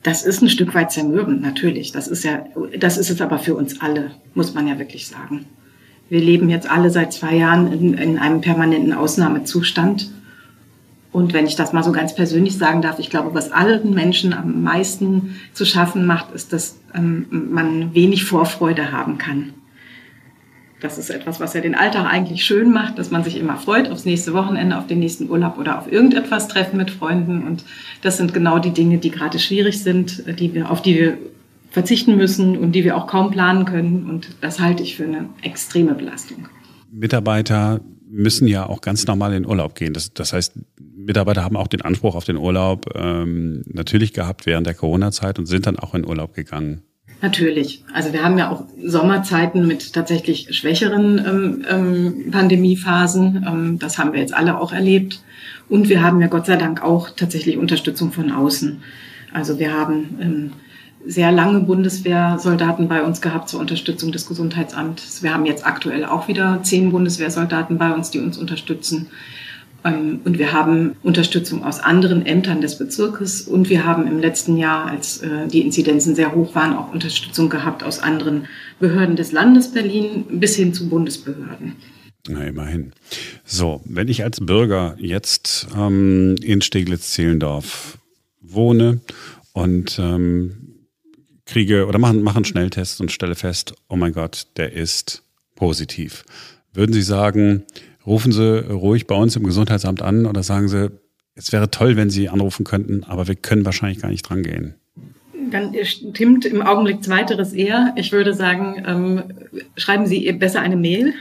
Das 0.02 0.24
ist 0.24 0.40
ein 0.40 0.48
Stück 0.48 0.74
weit 0.74 0.92
zermürbend, 0.92 1.42
natürlich. 1.42 1.90
Das 1.90 2.06
ist 2.06 2.22
ja, 2.22 2.46
das 2.78 2.96
ist 2.96 3.10
es 3.10 3.20
aber 3.20 3.38
für 3.38 3.56
uns 3.56 3.80
alle, 3.80 4.12
muss 4.34 4.54
man 4.54 4.68
ja 4.68 4.78
wirklich 4.78 5.08
sagen. 5.08 5.46
Wir 6.08 6.20
leben 6.20 6.48
jetzt 6.48 6.70
alle 6.70 6.90
seit 6.90 7.12
zwei 7.12 7.34
Jahren 7.34 7.72
in, 7.72 7.94
in 7.94 8.18
einem 8.18 8.40
permanenten 8.40 8.92
Ausnahmezustand. 8.92 10.12
Und 11.16 11.32
wenn 11.32 11.46
ich 11.46 11.56
das 11.56 11.72
mal 11.72 11.82
so 11.82 11.92
ganz 11.92 12.14
persönlich 12.14 12.58
sagen 12.58 12.82
darf, 12.82 12.98
ich 12.98 13.08
glaube, 13.08 13.32
was 13.32 13.50
allen 13.50 13.94
Menschen 13.94 14.34
am 14.34 14.62
meisten 14.62 15.36
zu 15.54 15.64
schaffen 15.64 16.04
macht, 16.04 16.30
ist, 16.34 16.52
dass 16.52 16.78
ähm, 16.94 17.24
man 17.30 17.94
wenig 17.94 18.26
Vorfreude 18.26 18.92
haben 18.92 19.16
kann. 19.16 19.54
Das 20.80 20.98
ist 20.98 21.08
etwas, 21.08 21.40
was 21.40 21.54
ja 21.54 21.62
den 21.62 21.74
Alltag 21.74 22.04
eigentlich 22.04 22.44
schön 22.44 22.70
macht, 22.70 22.98
dass 22.98 23.10
man 23.10 23.24
sich 23.24 23.38
immer 23.38 23.56
freut 23.56 23.90
aufs 23.90 24.04
nächste 24.04 24.34
Wochenende, 24.34 24.76
auf 24.76 24.88
den 24.88 24.98
nächsten 24.98 25.30
Urlaub 25.30 25.56
oder 25.56 25.78
auf 25.78 25.90
irgendetwas 25.90 26.48
treffen 26.48 26.76
mit 26.76 26.90
Freunden. 26.90 27.46
Und 27.46 27.64
das 28.02 28.18
sind 28.18 28.34
genau 28.34 28.58
die 28.58 28.72
Dinge, 28.72 28.98
die 28.98 29.10
gerade 29.10 29.38
schwierig 29.38 29.82
sind, 29.82 30.22
die 30.38 30.52
wir, 30.52 30.70
auf 30.70 30.82
die 30.82 30.96
wir 30.96 31.16
verzichten 31.70 32.18
müssen 32.18 32.58
und 32.58 32.72
die 32.72 32.84
wir 32.84 32.94
auch 32.94 33.06
kaum 33.06 33.30
planen 33.30 33.64
können. 33.64 34.10
Und 34.10 34.36
das 34.42 34.60
halte 34.60 34.82
ich 34.82 34.96
für 34.96 35.04
eine 35.04 35.30
extreme 35.40 35.94
Belastung. 35.94 36.48
Mitarbeiter 36.92 37.80
müssen 38.08 38.46
ja 38.46 38.66
auch 38.66 38.80
ganz 38.80 39.06
normal 39.06 39.34
in 39.34 39.46
Urlaub 39.46 39.74
gehen. 39.74 39.92
Das, 39.92 40.12
das 40.12 40.32
heißt, 40.32 40.54
Mitarbeiter 40.96 41.44
haben 41.44 41.56
auch 41.56 41.66
den 41.66 41.82
Anspruch 41.82 42.14
auf 42.14 42.24
den 42.24 42.36
Urlaub 42.36 42.86
ähm, 42.94 43.62
natürlich 43.66 44.12
gehabt 44.12 44.46
während 44.46 44.66
der 44.66 44.74
Corona-Zeit 44.74 45.38
und 45.38 45.46
sind 45.46 45.66
dann 45.66 45.78
auch 45.78 45.94
in 45.94 46.06
Urlaub 46.06 46.34
gegangen. 46.34 46.82
Natürlich. 47.22 47.82
Also 47.94 48.12
wir 48.12 48.22
haben 48.22 48.36
ja 48.36 48.50
auch 48.50 48.64
Sommerzeiten 48.84 49.66
mit 49.66 49.94
tatsächlich 49.94 50.54
schwächeren 50.54 51.18
ähm, 51.18 51.64
ähm, 51.68 52.30
Pandemiephasen. 52.30 53.44
Ähm, 53.48 53.78
das 53.78 53.98
haben 53.98 54.12
wir 54.12 54.20
jetzt 54.20 54.34
alle 54.34 54.60
auch 54.60 54.72
erlebt. 54.72 55.22
Und 55.68 55.88
wir 55.88 56.02
haben 56.02 56.20
ja 56.20 56.26
Gott 56.26 56.46
sei 56.46 56.56
Dank 56.56 56.82
auch 56.82 57.10
tatsächlich 57.10 57.56
Unterstützung 57.56 58.12
von 58.12 58.30
außen. 58.30 58.82
Also 59.32 59.58
wir 59.58 59.72
haben 59.72 60.18
ähm, 60.20 60.52
sehr 61.06 61.32
lange 61.32 61.60
Bundeswehrsoldaten 61.60 62.88
bei 62.88 63.02
uns 63.02 63.20
gehabt 63.20 63.48
zur 63.48 63.60
Unterstützung 63.60 64.12
des 64.12 64.26
Gesundheitsamts. 64.26 65.22
Wir 65.22 65.32
haben 65.32 65.46
jetzt 65.46 65.64
aktuell 65.64 66.04
auch 66.04 66.28
wieder 66.28 66.60
zehn 66.62 66.90
Bundeswehrsoldaten 66.90 67.78
bei 67.78 67.92
uns, 67.92 68.10
die 68.10 68.18
uns 68.18 68.36
unterstützen. 68.36 69.08
Ähm, 69.84 70.20
und 70.24 70.38
wir 70.38 70.52
haben 70.52 70.96
Unterstützung 71.02 71.64
aus 71.64 71.80
anderen 71.80 72.26
Ämtern 72.26 72.60
des 72.60 72.78
Bezirkes 72.78 73.42
und 73.42 73.68
wir 73.68 73.84
haben 73.84 74.06
im 74.06 74.18
letzten 74.18 74.56
Jahr, 74.56 74.86
als 74.86 75.18
äh, 75.18 75.46
die 75.46 75.60
Inzidenzen 75.60 76.14
sehr 76.14 76.34
hoch 76.34 76.54
waren, 76.54 76.74
auch 76.74 76.92
Unterstützung 76.92 77.48
gehabt 77.48 77.84
aus 77.84 78.00
anderen 78.00 78.46
Behörden 78.80 79.16
des 79.16 79.32
Landes 79.32 79.72
Berlin 79.72 80.24
bis 80.30 80.56
hin 80.56 80.74
zu 80.74 80.88
Bundesbehörden. 80.88 81.76
Na, 82.28 82.44
immerhin. 82.44 82.92
So, 83.44 83.80
wenn 83.84 84.08
ich 84.08 84.24
als 84.24 84.40
Bürger 84.40 84.96
jetzt 84.98 85.68
ähm, 85.76 86.34
in 86.42 86.60
Steglitz-Zehlendorf 86.60 87.98
wohne 88.40 89.00
und 89.52 89.98
ähm, 90.00 90.75
kriege 91.46 91.86
oder 91.86 91.98
mache 91.98 92.14
mach 92.14 92.36
einen 92.36 92.44
Schnelltest 92.44 93.00
und 93.00 93.12
stelle 93.12 93.34
fest, 93.34 93.74
oh 93.88 93.96
mein 93.96 94.12
Gott, 94.12 94.48
der 94.56 94.72
ist 94.72 95.22
positiv. 95.54 96.24
Würden 96.74 96.92
Sie 96.92 97.02
sagen, 97.02 97.64
rufen 98.06 98.32
Sie 98.32 98.58
ruhig 98.68 99.06
bei 99.06 99.14
uns 99.14 99.36
im 99.36 99.44
Gesundheitsamt 99.44 100.02
an 100.02 100.26
oder 100.26 100.42
sagen 100.42 100.68
Sie, 100.68 100.90
es 101.34 101.52
wäre 101.52 101.70
toll, 101.70 101.96
wenn 101.96 102.10
Sie 102.10 102.28
anrufen 102.28 102.64
könnten, 102.64 103.04
aber 103.04 103.28
wir 103.28 103.34
können 103.34 103.64
wahrscheinlich 103.64 104.00
gar 104.00 104.10
nicht 104.10 104.28
dran 104.28 104.42
gehen. 104.42 104.74
Dann 105.50 105.74
stimmt 105.84 106.44
im 106.44 106.60
Augenblick 106.60 107.04
Zweiteres 107.04 107.52
eher. 107.52 107.94
Ich 107.96 108.10
würde 108.10 108.34
sagen, 108.34 108.82
ähm, 108.86 109.22
schreiben 109.76 110.06
Sie 110.06 110.30
besser 110.32 110.60
eine 110.60 110.76
Mail, 110.76 111.14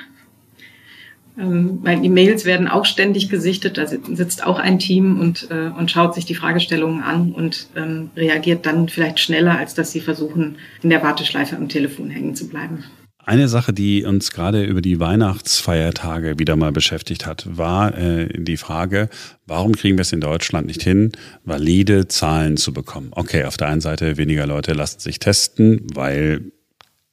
ähm, 1.37 1.79
weil 1.83 2.01
die 2.01 2.09
Mails 2.09 2.45
werden 2.45 2.67
auch 2.67 2.85
ständig 2.85 3.29
gesichtet. 3.29 3.77
Da 3.77 3.87
sitzt 3.87 4.45
auch 4.45 4.59
ein 4.59 4.79
Team 4.79 5.19
und, 5.19 5.47
äh, 5.51 5.69
und 5.77 5.91
schaut 5.91 6.15
sich 6.15 6.25
die 6.25 6.35
Fragestellungen 6.35 7.01
an 7.03 7.31
und 7.31 7.67
ähm, 7.75 8.09
reagiert 8.15 8.65
dann 8.65 8.89
vielleicht 8.89 9.19
schneller, 9.19 9.57
als 9.57 9.73
dass 9.73 9.91
Sie 9.91 10.01
versuchen, 10.01 10.57
in 10.81 10.89
der 10.89 11.03
Warteschleife 11.03 11.55
am 11.55 11.69
Telefon 11.69 12.09
hängen 12.09 12.35
zu 12.35 12.47
bleiben. 12.47 12.83
Eine 13.27 13.47
Sache, 13.47 13.73
die 13.73 14.03
uns 14.03 14.31
gerade 14.31 14.63
über 14.63 14.81
die 14.81 14.99
Weihnachtsfeiertage 14.99 16.37
wieder 16.37 16.55
mal 16.55 16.71
beschäftigt 16.71 17.25
hat, 17.25 17.47
war 17.49 17.97
äh, 17.97 18.27
die 18.31 18.57
Frage, 18.57 19.09
warum 19.47 19.73
kriegen 19.73 19.97
wir 19.97 20.03
es 20.03 20.11
in 20.11 20.21
Deutschland 20.21 20.67
nicht 20.67 20.83
hin, 20.83 21.11
valide 21.43 22.07
Zahlen 22.07 22.55
zu 22.55 22.71
bekommen? 22.71 23.09
Okay, 23.11 23.45
auf 23.45 23.57
der 23.57 23.69
einen 23.69 23.81
Seite 23.81 24.17
weniger 24.17 24.45
Leute 24.45 24.73
lassen 24.73 24.99
sich 24.99 25.17
testen, 25.17 25.87
weil 25.95 26.51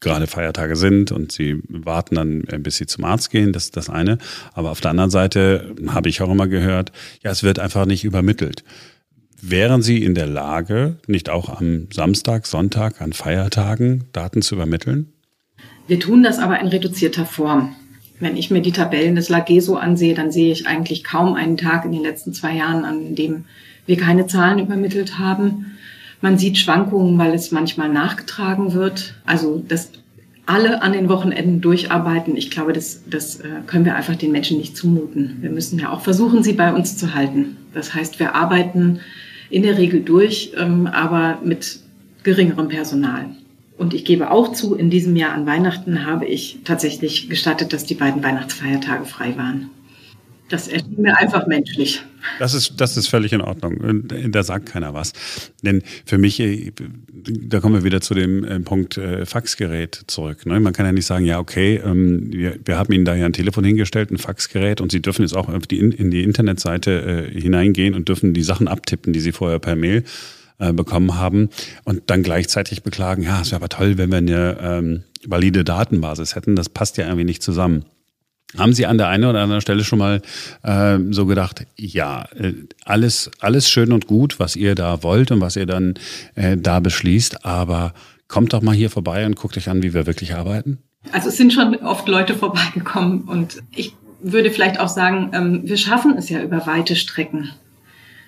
gerade 0.03 0.27
Feiertage 0.27 0.77
sind 0.77 1.11
und 1.13 1.33
sie 1.33 1.63
warten 1.69 2.17
dann, 2.17 2.45
äh, 2.49 2.59
bis 2.59 2.77
sie 2.77 2.87
zum 2.87 3.05
Arzt 3.05 3.31
gehen, 3.31 3.53
das 3.53 3.65
ist 3.65 3.77
das 3.77 3.89
eine. 3.89 4.19
Aber 4.53 4.71
auf 4.71 4.81
der 4.81 4.91
anderen 4.91 5.11
Seite 5.11 5.75
habe 5.89 6.11
ich 6.11 6.21
auch 6.21 6.31
immer 6.31 6.49
gehört, 6.49 6.93
ja, 7.23 7.31
es 7.31 7.43
wird 7.43 7.59
einfach 7.59 7.87
nicht 7.87 8.05
übermittelt. 8.05 8.65
Wären 9.45 9.83
Sie 9.83 10.05
in 10.05 10.15
der 10.15 10.29
Lage, 10.29 10.99
nicht 11.09 11.29
auch 11.29 11.49
am 11.49 11.89
Samstag, 11.93 12.47
Sonntag, 12.47 13.01
an 13.01 13.13
Feiertagen 13.13 14.05
Daten 14.13 14.41
zu 14.41 14.55
übermitteln? 14.55 15.13
Wir 15.89 15.99
tun 15.99 16.23
das 16.23 16.39
aber 16.39 16.61
in 16.61 16.69
reduzierter 16.69 17.27
Form. 17.27 17.75
Wenn 18.21 18.37
ich 18.37 18.53
mir 18.53 18.63
die 18.63 18.71
Tabellen 18.71 19.17
des 19.17 19.29
LAGESO 19.31 19.75
ansehe, 19.75 20.15
dann 20.15 20.31
sehe 20.31 20.53
ich 20.53 20.69
eigentlich 20.69 21.03
kaum 21.03 21.35
einen 21.35 21.57
Tag 21.57 21.85
in 21.85 21.91
den 21.91 22.03
letzten 22.03 22.33
zwei 22.33 22.55
Jahren, 22.55 22.85
an 22.85 23.17
dem 23.17 23.47
wir 23.85 23.97
keine 23.97 24.29
Zahlen 24.29 24.61
übermittelt 24.61 25.19
haben. 25.19 25.73
Man 26.23 26.39
sieht 26.39 26.57
Schwankungen, 26.57 27.19
weil 27.19 27.35
es 27.35 27.51
manchmal 27.51 27.89
nachgetragen 27.91 28.73
wird. 28.73 29.15
Also, 29.27 29.63
dass 29.67 29.91
alle 30.47 30.81
an 30.83 30.93
den 30.93 31.09
Wochenenden 31.09 31.61
durcharbeiten, 31.61 32.37
ich 32.37 32.51
glaube, 32.51 32.73
das, 32.73 33.03
das 33.09 33.41
äh, 33.41 33.49
können 33.67 33.85
wir 33.85 33.97
einfach 33.97 34.17
den 34.17 34.33
Menschen 34.33 34.59
nicht 34.59 34.77
zumuten. 34.77 35.39
Wir 35.41 35.51
müssen 35.51 35.79
ja 35.79 35.91
auch 35.91 36.01
versuchen, 36.01 36.43
sie 36.43 36.53
bei 36.53 36.73
uns 36.73 36.97
zu 36.97 37.15
halten. 37.15 37.57
Das 37.75 37.95
heißt, 37.95 38.19
wir 38.19 38.35
arbeiten 38.35 39.01
in 39.51 39.63
der 39.63 39.79
Regel 39.79 40.01
durch, 40.01 40.53
ähm, 40.57 40.87
aber 40.87 41.39
mit 41.45 41.81
geringerem 42.23 42.69
Personal. 42.69 43.27
Und 43.77 43.95
ich 43.95 44.05
gebe 44.05 44.31
auch 44.31 44.53
zu, 44.53 44.75
in 44.75 44.91
diesem 44.91 45.17
Jahr 45.17 45.33
an 45.33 45.47
Weihnachten 45.47 46.07
habe 46.07 46.27
ich 46.27 46.59
tatsächlich 46.65 47.29
gestattet, 47.29 47.73
dass 47.73 47.85
die 47.85 47.95
beiden 47.95 48.23
Weihnachtsfeiertage 48.23 49.07
frei 49.07 49.37
waren. 49.37 49.71
Das 50.53 50.69
erschien 50.69 51.01
mir 51.01 51.17
einfach 51.17 51.47
menschlich. 51.47 52.03
Das 52.39 52.53
ist, 52.53 52.75
das 52.79 52.99
ist 52.99 53.09
völlig 53.09 53.33
in 53.33 53.41
Ordnung. 53.41 54.05
Da 54.29 54.43
sagt 54.43 54.67
keiner 54.67 54.93
was. 54.93 55.15
Denn 55.63 55.83
für 56.05 56.19
mich, 56.19 56.41
äh, 56.41 56.73
da 57.11 57.61
kommen 57.61 57.75
wir 57.77 57.85
wieder 57.85 58.03
zu 58.03 58.13
dem 58.13 58.45
äh, 58.45 58.61
Punkt 58.61 58.99
äh, 58.99 59.25
Faxgerät 59.25 60.03
zurück. 60.09 60.45
Ne? 60.45 60.61
Man 60.61 60.75
kann 60.75 60.85
ja 60.85 60.93
nicht 60.93 61.07
sagen, 61.07 61.25
ja, 61.25 61.39
okay, 61.39 61.81
ähm, 61.83 62.31
wir, 62.31 62.77
haben 62.77 62.93
Ihnen 62.93 63.07
da 63.07 63.15
ja 63.15 63.25
ein 63.25 63.33
Telefon 63.33 63.65
hingestellt, 63.65 64.11
ein 64.11 64.19
Faxgerät 64.19 64.83
und 64.83 64.93
Sie 64.93 65.01
dürfen 65.01 65.23
jetzt 65.23 65.35
auch 65.35 65.49
in 65.49 66.11
die 66.11 66.23
Internetseite 66.23 67.31
hineingehen 67.33 67.95
und 67.95 68.09
dürfen 68.09 68.35
die 68.35 68.43
Sachen 68.43 68.69
abtippen, 68.69 69.15
die 69.15 69.21
Sie 69.21 69.33
vorher 69.33 69.59
per 69.59 69.75
Mail 69.75 70.05
bekommen 70.59 71.17
haben 71.17 71.49
und 71.85 72.03
dann 72.07 72.23
gleichzeitig 72.23 72.83
beklagen, 72.83 73.23
ja, 73.23 73.41
es 73.41 73.51
wäre 73.51 73.57
aber 73.57 73.69
toll, 73.69 73.99
wenn 73.99 74.11
wir 74.11 74.19
eine 74.19 74.59
ähm, 74.61 75.03
valide 75.27 75.65
Datenbasis 75.65 76.37
hätten. 76.37 76.55
Das 76.55 76.69
passt 76.69 76.99
ja 76.99 77.07
irgendwie 77.07 77.25
nicht 77.25 77.43
zusammen. 77.43 77.85
Haben 78.59 78.75
Sie 78.75 78.87
an 78.87 78.99
der 78.99 79.09
einen 79.09 79.25
oder 79.25 79.41
anderen 79.41 79.63
Stelle 79.63 79.83
schon 79.83 79.99
mal 79.99 80.21
äh, 80.63 80.99
so 81.11 81.27
gedacht, 81.27 81.67
ja, 81.77 82.27
äh, 82.39 82.53
alles, 82.85 83.31
alles 83.41 83.71
schön 83.71 83.93
und 83.93 84.07
gut, 84.07 84.39
was 84.39 84.57
ihr 84.57 84.75
da 84.75 85.03
wollt 85.03 85.31
und 85.31 85.41
was 85.41 85.57
ihr 85.57 85.67
dann 85.67 85.95
äh, 86.35 86.57
da 86.57 86.81
beschließt, 86.81 87.47
aber 87.47 87.95
kommt 88.29 88.53
doch 88.53 88.63
mal 88.63 88.75
hier 88.75 88.91
vorbei 88.91 89.25
und 89.25 89.37
guckt 89.37 89.57
euch 89.57 89.69
an, 89.69 89.83
wie 89.83 89.95
wir 89.95 90.07
wirklich 90.07 90.35
arbeiten? 90.35 90.79
Also 91.13 91.29
es 91.29 91.37
sind 91.37 91.53
schon 91.53 91.77
oft 91.77 92.07
Leute 92.09 92.35
vorbeigekommen 92.35 93.23
und 93.23 93.63
ich 93.75 93.95
würde 94.23 94.51
vielleicht 94.51 94.79
auch 94.79 94.89
sagen, 94.89 95.31
ähm, 95.33 95.63
wir 95.65 95.77
schaffen 95.77 96.17
es 96.17 96.29
ja 96.29 96.43
über 96.43 96.67
weite 96.67 96.95
Strecken. 96.95 97.51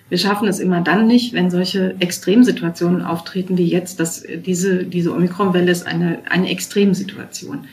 Wir 0.09 0.17
schaffen 0.19 0.47
es 0.47 0.59
immer 0.59 0.81
dann 0.81 1.07
nicht, 1.07 1.33
wenn 1.33 1.49
solche 1.49 1.95
Extremsituationen 1.99 3.01
auftreten 3.01 3.57
wie 3.57 3.65
jetzt. 3.65 3.99
Dass 3.99 4.23
diese, 4.45 4.83
diese 4.83 5.11
Omikron-Welle 5.13 5.71
ist 5.71 5.87
eine, 5.87 6.19
eine 6.29 6.49
Extremsituation. 6.49 7.65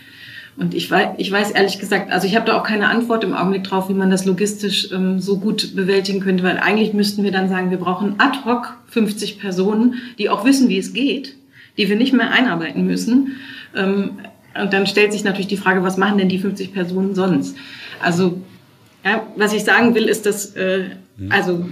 Und 0.56 0.74
ich 0.74 0.90
weiß, 0.90 1.14
ich 1.16 1.32
weiß 1.32 1.52
ehrlich 1.52 1.78
gesagt, 1.78 2.12
also 2.12 2.26
ich 2.26 2.36
habe 2.36 2.44
da 2.44 2.58
auch 2.58 2.62
keine 2.62 2.88
Antwort 2.88 3.24
im 3.24 3.32
Augenblick 3.32 3.64
drauf, 3.64 3.88
wie 3.88 3.94
man 3.94 4.10
das 4.10 4.26
logistisch 4.26 4.90
ähm, 4.92 5.18
so 5.18 5.38
gut 5.38 5.74
bewältigen 5.74 6.20
könnte, 6.20 6.44
weil 6.44 6.58
eigentlich 6.58 6.92
müssten 6.92 7.24
wir 7.24 7.32
dann 7.32 7.48
sagen, 7.48 7.70
wir 7.70 7.78
brauchen 7.78 8.16
ad 8.18 8.40
hoc 8.44 8.76
50 8.88 9.38
Personen, 9.40 9.94
die 10.18 10.28
auch 10.28 10.44
wissen, 10.44 10.68
wie 10.68 10.78
es 10.78 10.92
geht, 10.92 11.36
die 11.78 11.88
wir 11.88 11.96
nicht 11.96 12.12
mehr 12.12 12.30
einarbeiten 12.30 12.86
müssen. 12.86 13.36
Ähm, 13.74 14.18
und 14.60 14.72
dann 14.74 14.86
stellt 14.86 15.12
sich 15.12 15.24
natürlich 15.24 15.46
die 15.46 15.56
Frage, 15.56 15.82
was 15.82 15.96
machen 15.96 16.18
denn 16.18 16.28
die 16.28 16.38
50 16.38 16.74
Personen 16.74 17.14
sonst? 17.14 17.56
Also, 18.00 18.42
ja, 19.04 19.26
was 19.36 19.54
ich 19.54 19.64
sagen 19.64 19.94
will, 19.94 20.04
ist, 20.04 20.26
dass, 20.26 20.54
äh, 20.54 20.90
mhm. 21.16 21.32
also 21.32 21.66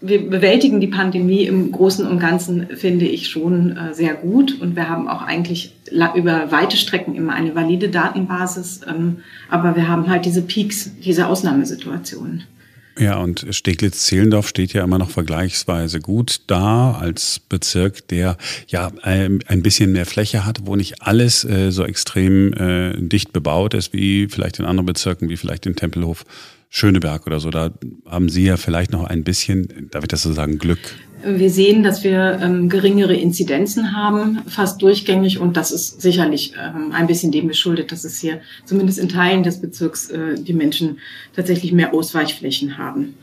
wir 0.00 0.30
bewältigen 0.30 0.80
die 0.80 0.86
Pandemie 0.86 1.44
im 1.44 1.72
Großen 1.72 2.06
und 2.06 2.18
Ganzen, 2.18 2.68
finde 2.76 3.06
ich, 3.06 3.28
schon 3.28 3.76
äh, 3.76 3.94
sehr 3.94 4.14
gut. 4.14 4.60
Und 4.60 4.76
wir 4.76 4.88
haben 4.88 5.08
auch 5.08 5.22
eigentlich 5.22 5.74
über 6.14 6.52
weite 6.52 6.76
Strecken 6.76 7.14
immer 7.14 7.32
eine 7.32 7.54
valide 7.54 7.88
Datenbasis. 7.88 8.80
Ähm, 8.88 9.18
aber 9.48 9.74
wir 9.76 9.88
haben 9.88 10.08
halt 10.08 10.24
diese 10.24 10.42
Peaks, 10.42 10.90
diese 11.02 11.26
Ausnahmesituationen. 11.26 12.44
Ja, 12.98 13.18
und 13.18 13.46
Steglitz-Zehlendorf 13.50 14.48
steht 14.48 14.72
ja 14.72 14.82
immer 14.82 14.98
noch 14.98 15.10
vergleichsweise 15.10 16.00
gut 16.00 16.40
da 16.48 16.92
als 16.92 17.38
Bezirk, 17.38 18.08
der 18.08 18.36
ja 18.66 18.90
ein 19.02 19.40
bisschen 19.62 19.92
mehr 19.92 20.04
Fläche 20.06 20.44
hat, 20.44 20.66
wo 20.66 20.74
nicht 20.74 21.00
alles 21.00 21.44
äh, 21.44 21.70
so 21.70 21.84
extrem 21.84 22.52
äh, 22.54 22.94
dicht 23.00 23.32
bebaut 23.32 23.74
ist 23.74 23.92
wie 23.92 24.26
vielleicht 24.26 24.58
in 24.58 24.64
anderen 24.64 24.86
Bezirken, 24.86 25.28
wie 25.28 25.36
vielleicht 25.36 25.66
in 25.66 25.76
Tempelhof 25.76 26.24
Schöneberg 26.70 27.26
oder 27.26 27.40
so. 27.40 27.50
Da 27.50 27.72
haben 28.06 28.28
Sie 28.28 28.44
ja 28.44 28.56
vielleicht 28.56 28.92
noch 28.92 29.04
ein 29.04 29.24
bisschen, 29.24 29.88
darf 29.90 30.04
ich 30.04 30.08
das 30.08 30.22
so 30.22 30.32
sagen, 30.32 30.58
Glück. 30.58 30.78
Wir 31.24 31.50
sehen, 31.50 31.82
dass 31.82 32.04
wir 32.04 32.38
ähm, 32.40 32.68
geringere 32.68 33.14
Inzidenzen 33.14 33.96
haben, 33.96 34.40
fast 34.46 34.80
durchgängig. 34.82 35.38
Und 35.38 35.56
das 35.56 35.72
ist 35.72 36.00
sicherlich 36.00 36.52
ähm, 36.62 36.92
ein 36.92 37.08
bisschen 37.08 37.32
dem 37.32 37.48
geschuldet, 37.48 37.90
dass 37.90 38.04
es 38.04 38.20
hier 38.20 38.40
zumindest 38.64 38.98
in 38.98 39.08
Teilen 39.08 39.42
des 39.42 39.60
Bezirks 39.60 40.10
äh, 40.10 40.40
die 40.40 40.52
Menschen 40.52 40.98
tatsächlich 41.34 41.72
mehr 41.72 41.92
Ausweichflächen 41.92 42.78
haben. 42.78 43.14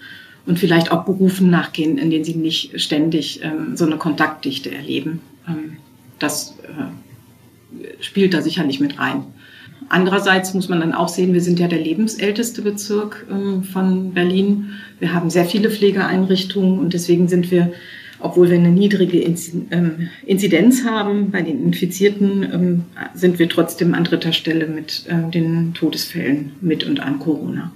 Und 0.45 0.59
vielleicht 0.59 0.91
auch 0.91 1.05
Berufen 1.05 1.49
nachgehen, 1.49 1.97
in 1.97 2.09
denen 2.09 2.25
sie 2.25 2.35
nicht 2.35 2.79
ständig 2.79 3.41
ähm, 3.43 3.77
so 3.77 3.85
eine 3.85 3.97
Kontaktdichte 3.97 4.71
erleben. 4.71 5.21
Ähm, 5.47 5.77
das 6.19 6.55
äh, 6.63 8.03
spielt 8.03 8.33
da 8.33 8.41
sicherlich 8.41 8.79
mit 8.79 8.99
rein. 8.99 9.23
Andererseits 9.89 10.53
muss 10.53 10.69
man 10.69 10.79
dann 10.79 10.93
auch 10.93 11.09
sehen, 11.09 11.33
wir 11.33 11.41
sind 11.41 11.59
ja 11.59 11.67
der 11.67 11.79
lebensälteste 11.79 12.61
Bezirk 12.61 13.25
ähm, 13.29 13.63
von 13.63 14.13
Berlin. 14.13 14.71
Wir 14.99 15.13
haben 15.13 15.29
sehr 15.29 15.45
viele 15.45 15.69
Pflegeeinrichtungen 15.69 16.79
und 16.79 16.93
deswegen 16.93 17.27
sind 17.27 17.51
wir, 17.51 17.71
obwohl 18.19 18.49
wir 18.49 18.57
eine 18.57 18.71
niedrige 18.71 19.19
ähm, 19.21 20.09
Inzidenz 20.25 20.83
haben 20.83 21.31
bei 21.31 21.41
den 21.41 21.63
Infizierten, 21.63 22.43
ähm, 22.43 22.83
sind 23.13 23.37
wir 23.37 23.47
trotzdem 23.47 23.93
an 23.93 24.03
dritter 24.03 24.33
Stelle 24.33 24.67
mit 24.67 25.05
den 25.33 25.73
Todesfällen 25.73 26.53
mit 26.61 26.83
und 26.83 26.99
an 26.99 27.19
Corona. 27.19 27.71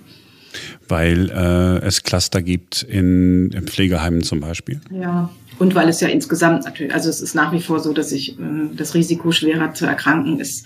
Weil 0.88 1.30
äh, 1.30 1.86
es 1.86 2.02
Cluster 2.02 2.41
gibt 2.41 2.82
in, 2.82 3.52
in 3.52 3.67
Pflegeheimen 3.67 4.24
zum 4.24 4.39
Beispiel? 4.39 4.82
Ja, 4.91 5.30
und 5.60 5.76
weil 5.76 5.89
es 5.89 6.02
ja 6.02 6.08
insgesamt 6.08 6.65
natürlich, 6.65 6.93
also 6.93 7.10
es 7.10 7.22
ist 7.22 7.36
nach 7.36 7.52
wie 7.52 7.62
vor 7.62 7.80
so, 7.80 7.93
dass 7.93 8.10
sich 8.10 8.39
äh, 8.39 8.43
das 8.76 8.95
Risiko 8.95 9.32
schwerer 9.32 9.74
zu 9.74 9.86
erkranken 9.86 10.39
ist 10.39 10.65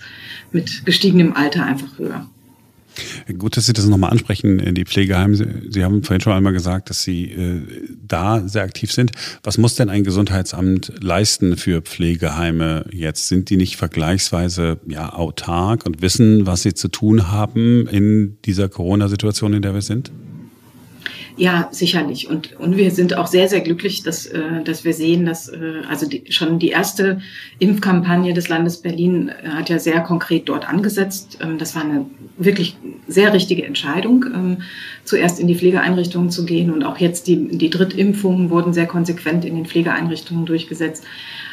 mit 0.52 0.86
gestiegenem 0.86 1.34
Alter 1.34 1.64
einfach 1.66 1.98
höher. 1.98 2.26
Gut, 3.38 3.56
dass 3.56 3.66
Sie 3.66 3.72
das 3.72 3.86
nochmal 3.86 4.10
ansprechen, 4.10 4.74
die 4.74 4.84
Pflegeheime. 4.84 5.34
Sie 5.68 5.82
haben 5.82 6.04
vorhin 6.04 6.20
schon 6.20 6.32
einmal 6.32 6.52
gesagt, 6.52 6.90
dass 6.90 7.02
Sie 7.02 7.24
äh, 7.24 7.62
da 8.06 8.46
sehr 8.46 8.62
aktiv 8.62 8.92
sind. 8.92 9.10
Was 9.42 9.58
muss 9.58 9.74
denn 9.74 9.88
ein 9.88 10.04
Gesundheitsamt 10.04 10.92
leisten 11.00 11.56
für 11.56 11.82
Pflegeheime 11.82 12.86
jetzt? 12.92 13.26
Sind 13.26 13.50
die 13.50 13.56
nicht 13.56 13.76
vergleichsweise 13.76 14.78
ja, 14.86 15.12
autark 15.12 15.86
und 15.86 16.02
wissen, 16.02 16.46
was 16.46 16.62
sie 16.62 16.74
zu 16.74 16.86
tun 16.86 17.32
haben 17.32 17.88
in 17.88 18.38
dieser 18.44 18.68
Corona-Situation, 18.68 19.54
in 19.54 19.62
der 19.62 19.74
wir 19.74 19.82
sind? 19.82 20.12
Ja, 21.36 21.68
sicherlich. 21.72 22.28
Und, 22.28 22.54
und 22.60 22.76
wir 22.76 22.92
sind 22.92 23.16
auch 23.16 23.26
sehr, 23.26 23.48
sehr 23.48 23.60
glücklich, 23.60 24.04
dass, 24.04 24.26
äh, 24.26 24.62
dass 24.62 24.84
wir 24.84 24.94
sehen, 24.94 25.26
dass 25.26 25.48
äh, 25.48 25.82
also 25.88 26.06
die, 26.08 26.24
schon 26.30 26.60
die 26.60 26.68
erste 26.68 27.20
Impfkampagne 27.58 28.34
des 28.34 28.48
Landes 28.48 28.76
Berlin 28.76 29.28
äh, 29.28 29.48
hat 29.48 29.68
ja 29.68 29.80
sehr 29.80 30.00
konkret 30.00 30.48
dort 30.48 30.68
angesetzt. 30.68 31.38
Ähm, 31.40 31.58
das 31.58 31.74
war 31.74 31.82
eine 31.82 32.06
wirklich 32.36 32.76
sehr 33.06 33.32
richtige 33.32 33.64
Entscheidung, 33.64 34.24
ähm, 34.34 34.56
zuerst 35.04 35.38
in 35.40 35.46
die 35.46 35.56
Pflegeeinrichtungen 35.56 36.30
zu 36.30 36.44
gehen. 36.44 36.70
Und 36.70 36.84
auch 36.84 36.98
jetzt 36.98 37.26
die, 37.26 37.48
die 37.56 37.70
Drittimpfungen 37.70 38.50
wurden 38.50 38.72
sehr 38.72 38.86
konsequent 38.86 39.44
in 39.44 39.54
den 39.54 39.66
Pflegeeinrichtungen 39.66 40.46
durchgesetzt. 40.46 41.04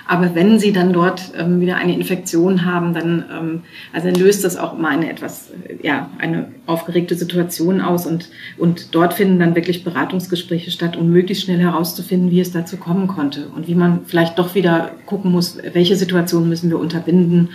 Aber 0.07 0.35
wenn 0.35 0.59
sie 0.59 0.73
dann 0.73 0.93
dort 0.93 1.31
ähm, 1.37 1.61
wieder 1.61 1.77
eine 1.77 1.93
Infektion 1.93 2.65
haben, 2.65 2.93
dann, 2.93 3.25
ähm, 3.31 3.61
also 3.93 4.09
dann 4.09 4.19
löst 4.19 4.43
das 4.43 4.57
auch 4.57 4.77
immer 4.77 4.89
eine 4.89 5.09
etwas, 5.09 5.51
äh, 5.67 5.75
ja, 5.87 6.09
eine 6.17 6.51
aufgeregte 6.65 7.15
Situation 7.15 7.81
aus 7.81 8.05
und, 8.05 8.29
und 8.57 8.93
dort 8.93 9.13
finden 9.13 9.39
dann 9.39 9.55
wirklich 9.55 9.83
Beratungsgespräche 9.83 10.71
statt, 10.71 10.97
um 10.97 11.11
möglichst 11.11 11.45
schnell 11.45 11.59
herauszufinden, 11.59 12.31
wie 12.31 12.41
es 12.41 12.51
dazu 12.51 12.77
kommen 12.77 13.07
konnte 13.07 13.47
und 13.55 13.67
wie 13.67 13.75
man 13.75 14.01
vielleicht 14.05 14.37
doch 14.39 14.55
wieder 14.55 14.91
gucken 15.05 15.31
muss, 15.31 15.57
welche 15.73 15.95
Situationen 15.95 16.49
müssen 16.49 16.69
wir 16.69 16.79
unterbinden, 16.79 17.49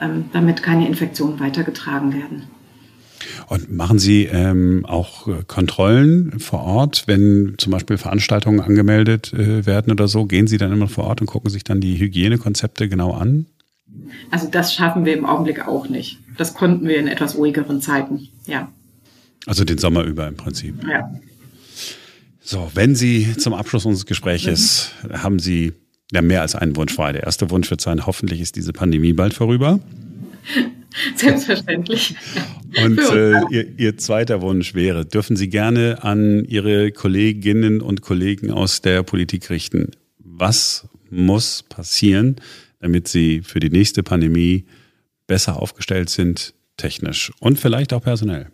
ähm, 0.00 0.26
damit 0.32 0.62
keine 0.62 0.86
Infektionen 0.86 1.40
weitergetragen 1.40 2.14
werden. 2.14 2.55
Und 3.48 3.72
machen 3.72 3.98
Sie 3.98 4.24
ähm, 4.24 4.84
auch 4.86 5.28
äh, 5.28 5.42
Kontrollen 5.46 6.38
vor 6.38 6.62
Ort, 6.62 7.04
wenn 7.06 7.54
zum 7.58 7.72
Beispiel 7.72 7.98
Veranstaltungen 7.98 8.60
angemeldet 8.60 9.32
äh, 9.32 9.66
werden 9.66 9.92
oder 9.92 10.08
so? 10.08 10.26
Gehen 10.26 10.46
Sie 10.46 10.58
dann 10.58 10.72
immer 10.72 10.88
vor 10.88 11.04
Ort 11.04 11.20
und 11.20 11.26
gucken 11.26 11.50
sich 11.50 11.64
dann 11.64 11.80
die 11.80 11.98
Hygienekonzepte 11.98 12.88
genau 12.88 13.12
an? 13.12 13.46
Also 14.30 14.48
das 14.50 14.74
schaffen 14.74 15.04
wir 15.04 15.16
im 15.16 15.24
Augenblick 15.24 15.66
auch 15.66 15.88
nicht. 15.88 16.18
Das 16.36 16.54
konnten 16.54 16.86
wir 16.86 16.98
in 16.98 17.08
etwas 17.08 17.36
ruhigeren 17.36 17.80
Zeiten, 17.80 18.28
ja. 18.46 18.70
Also 19.46 19.64
den 19.64 19.78
Sommer 19.78 20.02
über 20.02 20.26
im 20.26 20.36
Prinzip. 20.36 20.74
Ja. 20.88 21.10
So, 22.40 22.70
wenn 22.74 22.94
Sie 22.94 23.36
zum 23.36 23.54
Abschluss 23.54 23.86
unseres 23.86 24.06
Gespräches 24.06 24.90
mhm. 25.02 25.22
haben 25.22 25.38
Sie 25.38 25.72
ja 26.12 26.22
mehr 26.22 26.42
als 26.42 26.54
einen 26.54 26.76
Wunsch 26.76 26.94
frei. 26.94 27.12
Der 27.12 27.24
erste 27.24 27.50
Wunsch 27.50 27.70
wird 27.70 27.80
sein, 27.80 28.06
hoffentlich 28.06 28.40
ist 28.40 28.56
diese 28.56 28.72
Pandemie 28.72 29.12
bald 29.12 29.34
vorüber. 29.34 29.80
Selbstverständlich. 31.16 32.14
Und 32.84 32.98
äh, 32.98 33.40
ihr, 33.50 33.78
ihr 33.78 33.96
zweiter 33.96 34.42
Wunsch 34.42 34.74
wäre, 34.74 35.04
dürfen 35.04 35.36
Sie 35.36 35.48
gerne 35.48 36.02
an 36.02 36.44
Ihre 36.44 36.92
Kolleginnen 36.92 37.80
und 37.80 38.02
Kollegen 38.02 38.50
aus 38.50 38.80
der 38.80 39.02
Politik 39.02 39.50
richten. 39.50 39.90
Was 40.18 40.88
muss 41.10 41.62
passieren, 41.62 42.36
damit 42.80 43.08
Sie 43.08 43.42
für 43.42 43.60
die 43.60 43.70
nächste 43.70 44.02
Pandemie 44.02 44.66
besser 45.26 45.60
aufgestellt 45.60 46.10
sind, 46.10 46.54
technisch 46.76 47.32
und 47.40 47.58
vielleicht 47.58 47.92
auch 47.92 48.02
personell? 48.02 48.50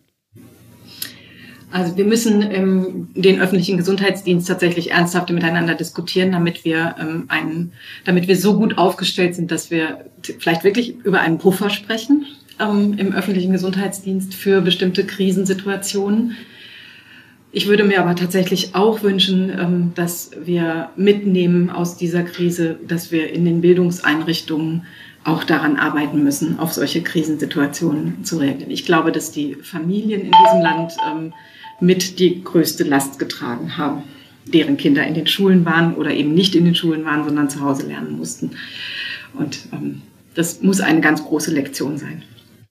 Also 1.72 1.96
wir 1.96 2.04
müssen 2.04 2.42
ähm, 2.42 3.08
den 3.14 3.40
öffentlichen 3.40 3.78
Gesundheitsdienst 3.78 4.46
tatsächlich 4.46 4.90
ernsthaft 4.90 5.30
miteinander 5.30 5.74
diskutieren, 5.74 6.32
damit 6.32 6.64
wir 6.64 6.96
ähm, 7.00 7.24
einen, 7.28 7.72
damit 8.04 8.28
wir 8.28 8.36
so 8.36 8.58
gut 8.58 8.76
aufgestellt 8.76 9.34
sind, 9.34 9.50
dass 9.50 9.70
wir 9.70 10.04
vielleicht 10.38 10.64
wirklich 10.64 10.96
über 11.04 11.20
einen 11.20 11.38
Puffer 11.38 11.70
sprechen 11.70 12.26
ähm, 12.60 12.94
im 12.98 13.14
öffentlichen 13.14 13.52
Gesundheitsdienst 13.52 14.34
für 14.34 14.60
bestimmte 14.60 15.04
Krisensituationen. 15.04 16.36
Ich 17.52 17.66
würde 17.66 17.84
mir 17.84 18.00
aber 18.00 18.16
tatsächlich 18.16 18.74
auch 18.74 19.02
wünschen, 19.02 19.50
ähm, 19.50 19.92
dass 19.94 20.30
wir 20.44 20.90
mitnehmen 20.96 21.70
aus 21.70 21.96
dieser 21.96 22.22
Krise, 22.22 22.78
dass 22.86 23.10
wir 23.12 23.32
in 23.32 23.46
den 23.46 23.62
Bildungseinrichtungen 23.62 24.84
auch 25.24 25.44
daran 25.44 25.76
arbeiten 25.76 26.22
müssen, 26.22 26.58
auf 26.58 26.72
solche 26.72 27.02
Krisensituationen 27.02 28.24
zu 28.24 28.38
reagieren. 28.38 28.70
Ich 28.70 28.84
glaube, 28.84 29.12
dass 29.12 29.30
die 29.30 29.54
Familien 29.54 30.22
in 30.22 30.32
diesem 30.32 30.62
Land 30.62 30.94
ähm, 31.08 31.32
mit 31.82 32.18
die 32.18 32.42
größte 32.42 32.84
Last 32.84 33.18
getragen 33.18 33.76
haben, 33.76 34.04
deren 34.46 34.76
Kinder 34.76 35.06
in 35.06 35.14
den 35.14 35.26
Schulen 35.26 35.64
waren 35.64 35.94
oder 35.94 36.12
eben 36.12 36.32
nicht 36.32 36.54
in 36.54 36.64
den 36.64 36.74
Schulen 36.74 37.04
waren, 37.04 37.24
sondern 37.24 37.50
zu 37.50 37.60
Hause 37.60 37.86
lernen 37.86 38.16
mussten. 38.16 38.52
Und 39.34 39.58
ähm, 39.72 40.02
das 40.34 40.62
muss 40.62 40.80
eine 40.80 41.00
ganz 41.00 41.22
große 41.22 41.52
Lektion 41.52 41.98
sein. 41.98 42.22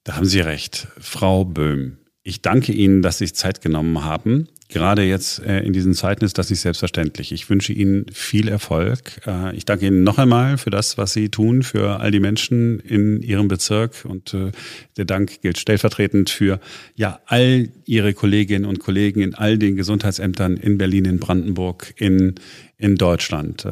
Da 0.03 0.15
haben 0.15 0.25
Sie 0.25 0.39
recht, 0.39 0.87
Frau 0.99 1.45
Böhm. 1.45 1.97
Ich 2.23 2.41
danke 2.41 2.71
Ihnen, 2.71 3.01
dass 3.01 3.17
Sie 3.17 3.25
sich 3.25 3.35
Zeit 3.35 3.61
genommen 3.61 4.03
haben. 4.03 4.47
Gerade 4.71 5.03
jetzt 5.03 5.39
äh, 5.39 5.59
in 5.59 5.73
diesen 5.73 5.93
Zeiten 5.93 6.23
ist 6.23 6.37
das 6.37 6.49
nicht 6.49 6.61
selbstverständlich. 6.61 7.33
Ich 7.33 7.49
wünsche 7.49 7.73
Ihnen 7.73 8.05
viel 8.13 8.47
Erfolg. 8.47 9.19
Äh, 9.27 9.53
ich 9.53 9.65
danke 9.65 9.85
Ihnen 9.85 10.03
noch 10.03 10.17
einmal 10.17 10.57
für 10.57 10.69
das, 10.69 10.97
was 10.97 11.11
Sie 11.11 11.27
tun, 11.27 11.61
für 11.61 11.99
all 11.99 12.09
die 12.09 12.21
Menschen 12.21 12.79
in 12.79 13.21
Ihrem 13.21 13.49
Bezirk. 13.49 14.05
Und 14.05 14.33
äh, 14.33 14.51
der 14.95 15.03
Dank 15.03 15.41
gilt 15.41 15.57
stellvertretend 15.57 16.29
für 16.29 16.61
ja 16.95 17.19
all 17.25 17.67
Ihre 17.85 18.13
Kolleginnen 18.13 18.63
und 18.63 18.79
Kollegen 18.79 19.19
in 19.19 19.35
all 19.35 19.57
den 19.57 19.75
Gesundheitsämtern 19.75 20.55
in 20.55 20.77
Berlin, 20.77 21.03
in 21.03 21.19
Brandenburg, 21.19 21.93
in, 21.97 22.35
in 22.77 22.95
Deutschland. 22.95 23.67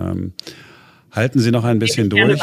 Halten 1.19 1.39
Sie 1.39 1.51
noch 1.51 1.65
ein 1.65 1.79
bisschen 1.79 2.10
durch. 2.10 2.39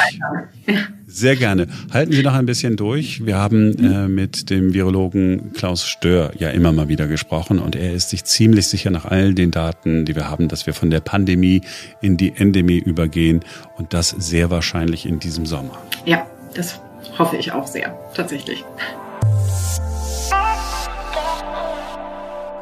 Sehr 1.06 1.34
gerne. 1.34 1.66
Halten 1.94 2.12
Sie 2.12 2.22
noch 2.22 2.34
ein 2.34 2.44
bisschen 2.44 2.76
durch. 2.76 3.24
Wir 3.24 3.38
haben 3.38 3.74
äh, 3.78 4.06
mit 4.06 4.50
dem 4.50 4.74
Virologen 4.74 5.54
Klaus 5.54 5.86
Stör 5.86 6.32
ja 6.38 6.50
immer 6.50 6.72
mal 6.72 6.86
wieder 6.86 7.06
gesprochen 7.06 7.58
und 7.58 7.74
er 7.74 7.94
ist 7.94 8.10
sich 8.10 8.24
ziemlich 8.24 8.66
sicher 8.66 8.90
nach 8.90 9.06
all 9.06 9.32
den 9.32 9.50
Daten, 9.50 10.04
die 10.04 10.14
wir 10.14 10.28
haben, 10.28 10.48
dass 10.48 10.66
wir 10.66 10.74
von 10.74 10.90
der 10.90 11.00
Pandemie 11.00 11.62
in 12.02 12.18
die 12.18 12.34
Endemie 12.36 12.76
übergehen 12.76 13.40
und 13.78 13.94
das 13.94 14.10
sehr 14.10 14.50
wahrscheinlich 14.50 15.06
in 15.06 15.20
diesem 15.20 15.46
Sommer. 15.46 15.78
Ja, 16.04 16.26
das 16.52 16.78
hoffe 17.18 17.38
ich 17.38 17.52
auch 17.52 17.66
sehr, 17.66 17.98
tatsächlich. 18.14 18.62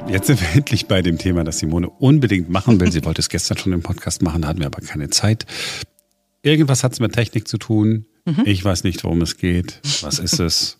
Jetzt 0.06 0.28
sind 0.28 0.40
wir 0.40 0.48
endlich 0.54 0.86
bei 0.86 1.02
dem 1.02 1.18
Thema, 1.18 1.42
das 1.42 1.58
Simone 1.58 1.90
unbedingt 1.90 2.50
machen 2.50 2.78
will. 2.78 2.92
Sie 2.92 3.04
wollte 3.04 3.20
es 3.20 3.28
gestern 3.28 3.58
schon 3.58 3.72
im 3.72 3.82
Podcast 3.82 4.22
machen, 4.22 4.46
hatten 4.46 4.60
wir 4.60 4.66
aber 4.66 4.80
keine 4.80 5.10
Zeit. 5.10 5.44
Irgendwas 6.44 6.84
hat 6.84 6.92
es 6.92 7.00
mit 7.00 7.12
Technik 7.12 7.48
zu 7.48 7.56
tun. 7.56 8.04
Mhm. 8.26 8.42
Ich 8.44 8.62
weiß 8.62 8.84
nicht, 8.84 9.02
worum 9.02 9.22
es 9.22 9.38
geht. 9.38 9.80
Was 10.02 10.18
ist 10.18 10.38
es? 10.38 10.78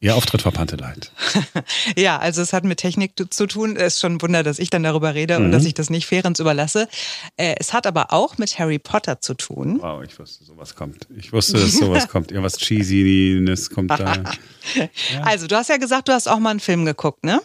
Ihr 0.00 0.16
Auftritt 0.16 0.42
vor 0.42 0.52
Leid. 0.52 1.12
ja, 1.96 2.18
also 2.18 2.42
es 2.42 2.52
hat 2.52 2.64
mit 2.64 2.78
Technik 2.78 3.12
zu 3.30 3.46
tun. 3.46 3.76
Es 3.76 3.94
ist 3.94 4.00
schon 4.00 4.14
ein 4.14 4.22
Wunder, 4.22 4.42
dass 4.42 4.58
ich 4.58 4.68
dann 4.70 4.82
darüber 4.82 5.14
rede 5.14 5.38
mhm. 5.38 5.46
und 5.46 5.52
dass 5.52 5.64
ich 5.64 5.74
das 5.74 5.88
nicht 5.88 6.06
Ferenz 6.06 6.40
überlasse. 6.40 6.88
Äh, 7.36 7.54
es 7.58 7.72
hat 7.72 7.86
aber 7.86 8.12
auch 8.12 8.38
mit 8.38 8.58
Harry 8.58 8.78
Potter 8.78 9.20
zu 9.20 9.34
tun. 9.34 9.78
Wow, 9.80 10.02
ich 10.02 10.18
wusste, 10.18 10.44
sowas 10.44 10.74
kommt. 10.74 11.06
Ich 11.16 11.32
wusste, 11.32 11.54
dass 11.54 11.72
sowas 11.72 12.08
kommt. 12.10 12.32
Irgendwas 12.32 12.58
Cheesiness 12.58 13.70
kommt 13.70 13.90
da. 13.90 13.98
Ja. 13.98 14.88
Also, 15.22 15.46
du 15.46 15.56
hast 15.56 15.68
ja 15.68 15.76
gesagt, 15.76 16.08
du 16.08 16.12
hast 16.12 16.28
auch 16.28 16.38
mal 16.38 16.50
einen 16.50 16.60
Film 16.60 16.84
geguckt, 16.86 17.24
ne? 17.24 17.40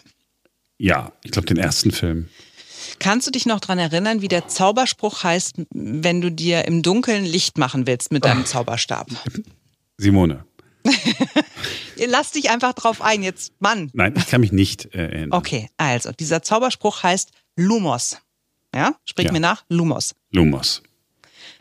Ja, 0.78 1.12
ich 1.22 1.30
glaube 1.30 1.46
den 1.46 1.58
ersten 1.58 1.90
Film. 1.90 2.28
Kannst 3.00 3.26
du 3.26 3.30
dich 3.30 3.46
noch 3.46 3.60
daran 3.60 3.78
erinnern, 3.78 4.20
wie 4.20 4.28
der 4.28 4.46
Zauberspruch 4.46 5.24
heißt, 5.24 5.62
wenn 5.70 6.20
du 6.20 6.30
dir 6.30 6.66
im 6.66 6.82
Dunkeln 6.82 7.24
Licht 7.24 7.56
machen 7.56 7.86
willst 7.86 8.12
mit 8.12 8.24
deinem 8.26 8.44
Zauberstab? 8.44 9.08
Simone. 9.96 10.44
Lass 11.96 12.32
dich 12.32 12.50
einfach 12.50 12.74
drauf 12.74 13.00
ein, 13.02 13.22
jetzt 13.22 13.52
Mann. 13.58 13.90
Nein, 13.94 14.14
ich 14.16 14.26
kann 14.26 14.42
mich 14.42 14.52
nicht 14.52 14.94
äh, 14.94 15.06
erinnern. 15.06 15.32
Okay, 15.32 15.70
also 15.78 16.12
dieser 16.12 16.42
Zauberspruch 16.42 17.02
heißt 17.02 17.30
Lumos. 17.56 18.18
Ja, 18.74 18.94
sprich 19.04 19.26
ja. 19.26 19.32
mir 19.32 19.40
nach, 19.40 19.64
Lumos. 19.68 20.14
Lumos. 20.30 20.82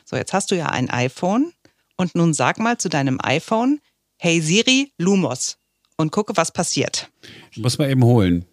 So, 0.05 0.17
jetzt 0.17 0.33
hast 0.33 0.51
du 0.51 0.55
ja 0.55 0.67
ein 0.67 0.89
iPhone 0.89 1.53
und 1.95 2.15
nun 2.15 2.33
sag 2.33 2.59
mal 2.59 2.77
zu 2.77 2.89
deinem 2.89 3.17
iPhone, 3.21 3.79
hey 4.17 4.41
Siri, 4.41 4.91
Lumos 4.97 5.57
und 5.95 6.11
gucke, 6.11 6.35
was 6.35 6.51
passiert. 6.51 7.09
Ich 7.51 7.57
muss 7.59 7.77
mal 7.77 7.89
eben 7.89 8.03
holen. 8.03 8.45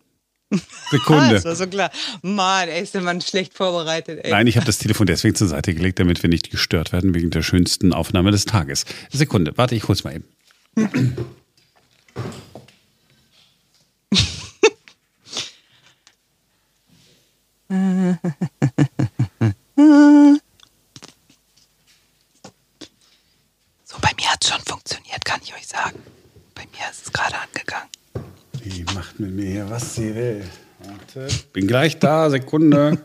Sekunde. 0.90 1.34
das 1.34 1.44
war 1.44 1.56
so 1.56 1.66
klar. 1.66 1.90
Mann, 2.22 2.68
ey, 2.68 2.82
ist 2.82 2.94
der 2.94 3.02
Mann 3.02 3.20
schlecht 3.20 3.54
vorbereitet. 3.54 4.20
Ey. 4.24 4.30
Nein, 4.30 4.46
ich 4.46 4.56
habe 4.56 4.66
das 4.66 4.78
Telefon 4.78 5.06
deswegen 5.06 5.34
zur 5.34 5.48
Seite 5.48 5.74
gelegt, 5.74 5.98
damit 5.98 6.22
wir 6.22 6.30
nicht 6.30 6.50
gestört 6.50 6.92
werden 6.92 7.14
wegen 7.14 7.30
der 7.30 7.42
schönsten 7.42 7.92
Aufnahme 7.92 8.30
des 8.30 8.44
Tages. 8.44 8.84
Sekunde, 9.10 9.56
warte, 9.56 9.74
ich 9.74 9.88
hol's 9.88 10.04
mal 10.04 10.14
eben. 10.14 10.24
so, 23.84 23.98
bei 24.00 24.10
mir 24.16 24.30
hat 24.30 24.44
es 24.44 24.50
schon 24.50 24.60
funktioniert, 24.60 25.24
kann 25.24 25.40
ich 25.42 25.54
euch 25.54 25.66
sagen. 25.66 26.00
Bei 26.54 26.62
mir 26.62 26.90
ist 26.90 27.06
es 27.06 27.12
gerade 27.12 27.34
angegangen. 27.36 27.85
Die 28.66 28.82
macht 28.94 29.20
mit 29.20 29.30
mir 29.30 29.46
hier, 29.46 29.70
was 29.70 29.94
sie 29.94 30.12
will. 30.12 30.44
Warte. 30.80 31.28
Bin 31.52 31.68
gleich 31.68 32.00
da, 32.00 32.28
Sekunde. 32.28 32.98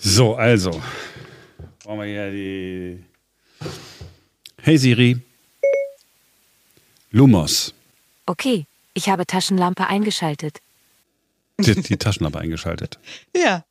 so, 0.00 0.34
also. 0.34 0.82
Brauchen 1.84 2.00
wir 2.00 2.06
hier 2.06 2.30
die. 2.32 3.04
Hey 4.60 4.76
Siri. 4.76 5.20
Lumos. 7.12 7.72
Okay, 8.26 8.66
ich 8.94 9.08
habe 9.08 9.24
Taschenlampe 9.24 9.86
eingeschaltet. 9.86 10.60
Die, 11.60 11.80
die 11.80 11.96
Taschenlampe 11.96 12.40
eingeschaltet. 12.40 12.98
Ja. 13.36 13.64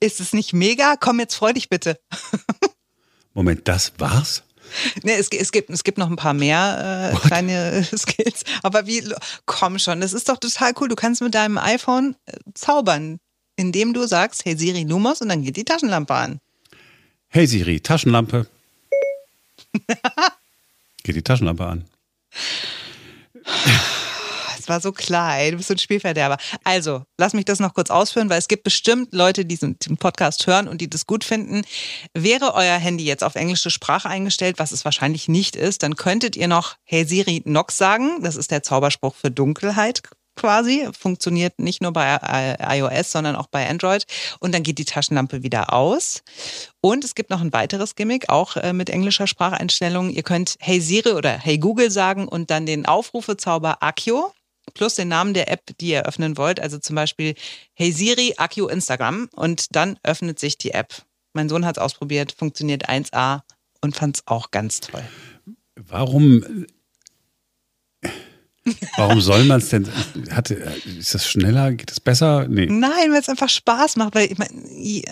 Ist 0.00 0.20
es 0.20 0.34
nicht 0.34 0.52
mega? 0.52 0.96
Komm 1.00 1.18
jetzt 1.20 1.36
freu 1.36 1.54
dich 1.54 1.70
bitte. 1.70 1.98
Moment, 3.32 3.66
das 3.66 3.94
war's? 3.98 4.42
Nee, 5.02 5.14
es, 5.14 5.28
es, 5.28 5.52
gibt, 5.52 5.70
es 5.70 5.84
gibt 5.84 5.98
noch 5.98 6.10
ein 6.10 6.16
paar 6.16 6.34
mehr 6.34 7.12
äh, 7.14 7.26
kleine 7.26 7.84
Skills. 7.96 8.44
Aber 8.62 8.86
wie, 8.86 9.02
komm 9.46 9.78
schon, 9.78 10.00
das 10.00 10.12
ist 10.12 10.28
doch 10.28 10.38
total 10.38 10.72
cool. 10.80 10.88
Du 10.88 10.96
kannst 10.96 11.22
mit 11.22 11.34
deinem 11.34 11.58
iPhone 11.58 12.16
äh, 12.26 12.32
zaubern, 12.54 13.18
indem 13.56 13.94
du 13.94 14.06
sagst, 14.06 14.44
hey 14.44 14.56
Siri, 14.56 14.84
Lumos 14.84 15.20
und 15.20 15.28
dann 15.28 15.42
geht 15.42 15.56
die 15.56 15.64
Taschenlampe 15.64 16.14
an. 16.14 16.40
Hey 17.28 17.46
Siri, 17.46 17.80
Taschenlampe. 17.80 18.46
geht 21.02 21.16
die 21.16 21.22
Taschenlampe 21.22 21.64
an 21.64 21.84
war 24.68 24.80
so 24.80 24.92
ey, 25.08 25.50
du 25.50 25.56
bist 25.56 25.68
so 25.68 25.74
ein 25.74 25.78
Spielverderber. 25.78 26.36
Also, 26.64 27.02
lass 27.18 27.32
mich 27.32 27.44
das 27.44 27.60
noch 27.60 27.74
kurz 27.74 27.90
ausführen, 27.90 28.30
weil 28.30 28.38
es 28.38 28.48
gibt 28.48 28.64
bestimmt 28.64 29.12
Leute, 29.12 29.44
die 29.44 29.56
den 29.56 29.96
Podcast 29.96 30.46
hören 30.46 30.68
und 30.68 30.80
die 30.80 30.90
das 30.90 31.06
gut 31.06 31.24
finden. 31.24 31.62
Wäre 32.14 32.54
euer 32.54 32.76
Handy 32.76 33.04
jetzt 33.04 33.24
auf 33.24 33.34
englische 33.34 33.70
Sprache 33.70 34.08
eingestellt, 34.08 34.58
was 34.58 34.72
es 34.72 34.84
wahrscheinlich 34.84 35.28
nicht 35.28 35.56
ist, 35.56 35.82
dann 35.82 35.96
könntet 35.96 36.36
ihr 36.36 36.48
noch 36.48 36.76
Hey 36.84 37.04
Siri 37.04 37.42
Nox 37.44 37.76
sagen. 37.76 38.22
Das 38.22 38.36
ist 38.36 38.50
der 38.50 38.62
Zauberspruch 38.62 39.14
für 39.14 39.30
Dunkelheit 39.30 40.02
quasi. 40.36 40.88
Funktioniert 40.96 41.58
nicht 41.58 41.82
nur 41.82 41.92
bei 41.92 42.56
iOS, 42.60 43.10
sondern 43.10 43.34
auch 43.34 43.48
bei 43.48 43.68
Android. 43.68 44.06
Und 44.38 44.54
dann 44.54 44.62
geht 44.62 44.78
die 44.78 44.84
Taschenlampe 44.84 45.42
wieder 45.42 45.72
aus. 45.72 46.22
Und 46.80 47.04
es 47.04 47.14
gibt 47.14 47.30
noch 47.30 47.40
ein 47.40 47.52
weiteres 47.52 47.96
Gimmick, 47.96 48.28
auch 48.28 48.56
äh, 48.56 48.72
mit 48.72 48.90
englischer 48.90 49.26
Spracheinstellung. 49.26 50.10
Ihr 50.10 50.22
könnt 50.22 50.56
Hey 50.60 50.80
Siri 50.80 51.12
oder 51.12 51.30
Hey 51.30 51.58
Google 51.58 51.90
sagen 51.90 52.28
und 52.28 52.50
dann 52.50 52.66
den 52.66 52.86
Aufrufezauber 52.86 53.82
Accio 53.82 54.32
plus 54.74 54.94
den 54.94 55.08
Namen 55.08 55.34
der 55.34 55.50
App, 55.50 55.76
die 55.80 55.88
ihr 55.88 56.06
öffnen 56.06 56.36
wollt. 56.36 56.60
Also 56.60 56.78
zum 56.78 56.96
Beispiel 56.96 57.34
Hey 57.74 57.92
Siri, 57.92 58.34
Akio 58.36 58.68
Instagram. 58.68 59.28
Und 59.32 59.74
dann 59.76 59.98
öffnet 60.02 60.38
sich 60.38 60.58
die 60.58 60.72
App. 60.72 61.02
Mein 61.32 61.48
Sohn 61.48 61.66
hat 61.66 61.76
es 61.76 61.82
ausprobiert, 61.82 62.32
funktioniert 62.32 62.88
1A 62.88 63.42
und 63.82 63.94
fand 63.94 64.16
es 64.16 64.22
auch 64.26 64.50
ganz 64.50 64.80
toll. 64.80 65.04
Warum 65.76 66.66
Warum 68.96 69.20
soll 69.20 69.44
man 69.44 69.60
es 69.60 69.68
denn? 69.68 69.88
Hat, 70.30 70.50
ist 70.50 71.14
das 71.14 71.28
schneller? 71.28 71.72
Geht 71.72 71.90
das 71.90 72.00
besser? 72.00 72.48
Nee. 72.48 72.66
Nein, 72.66 73.12
weil 73.12 73.20
es 73.20 73.28
einfach 73.28 73.48
Spaß 73.48 73.96
macht. 73.96 74.14
Weil 74.14 74.30
ich 74.30 74.38
meine, 74.38 74.52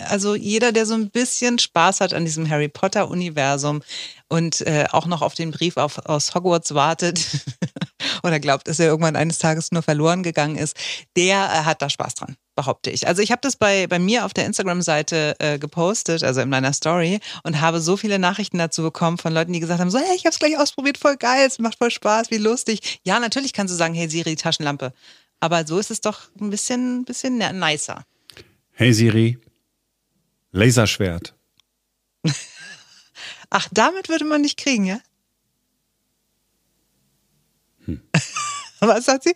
also 0.09 0.35
jeder, 0.35 0.71
der 0.71 0.85
so 0.85 0.93
ein 0.93 1.09
bisschen 1.09 1.57
Spaß 1.57 2.01
hat 2.01 2.13
an 2.13 2.25
diesem 2.25 2.49
Harry 2.49 2.67
Potter-Universum 2.67 3.81
und 4.27 4.61
äh, 4.61 4.85
auch 4.91 5.05
noch 5.05 5.21
auf 5.21 5.35
den 5.35 5.51
Brief 5.51 5.77
auf, 5.77 5.99
aus 6.05 6.35
Hogwarts 6.35 6.73
wartet 6.73 7.19
oder 8.25 8.39
glaubt, 8.39 8.67
dass 8.67 8.79
er 8.79 8.87
irgendwann 8.87 9.15
eines 9.15 9.37
Tages 9.37 9.71
nur 9.71 9.83
verloren 9.83 10.23
gegangen 10.23 10.57
ist, 10.57 10.75
der 11.15 11.37
äh, 11.37 11.63
hat 11.65 11.81
da 11.81 11.89
Spaß 11.89 12.15
dran 12.15 12.37
behaupte 12.55 12.89
ich. 12.89 13.07
Also 13.07 13.21
ich 13.21 13.31
habe 13.31 13.41
das 13.41 13.57
bei, 13.57 13.85
bei 13.87 13.99
mir 13.99 14.25
auf 14.25 14.33
der 14.33 14.45
Instagram-Seite 14.45 15.35
äh, 15.39 15.59
gepostet, 15.59 16.23
also 16.23 16.41
in 16.41 16.49
meiner 16.49 16.73
Story, 16.73 17.19
und 17.43 17.59
habe 17.59 17.81
so 17.81 17.97
viele 17.97 18.17
Nachrichten 18.17 18.57
dazu 18.57 18.81
bekommen 18.81 19.17
von 19.17 19.33
Leuten, 19.33 19.53
die 19.53 19.59
gesagt 19.59 19.81
haben, 19.81 19.91
so, 19.91 19.99
hey, 19.99 20.15
ich 20.15 20.25
habe 20.25 20.31
es 20.31 20.39
gleich 20.39 20.57
ausprobiert, 20.57 20.97
voll 20.97 21.17
geil, 21.17 21.45
es 21.45 21.59
macht 21.59 21.77
voll 21.77 21.91
Spaß, 21.91 22.31
wie 22.31 22.37
lustig. 22.37 22.99
Ja, 23.03 23.19
natürlich 23.19 23.53
kannst 23.53 23.73
du 23.73 23.77
sagen, 23.77 23.93
hey 23.93 24.09
Siri, 24.09 24.35
Taschenlampe. 24.35 24.93
Aber 25.41 25.67
so 25.67 25.77
ist 25.77 25.91
es 25.91 26.01
doch 26.01 26.21
ein 26.39 26.49
bisschen, 26.49 27.03
bisschen 27.03 27.37
nicer. 27.37 28.05
Hey 28.71 28.93
Siri, 28.93 29.37
Laserschwert. 30.51 31.35
Ach, 33.49 33.67
damit 33.71 34.09
würde 34.09 34.25
man 34.25 34.41
nicht 34.41 34.57
kriegen, 34.57 34.85
ja? 34.85 34.99
Hm. 37.85 38.01
Was 38.79 39.07
hat 39.07 39.23
sie? 39.23 39.35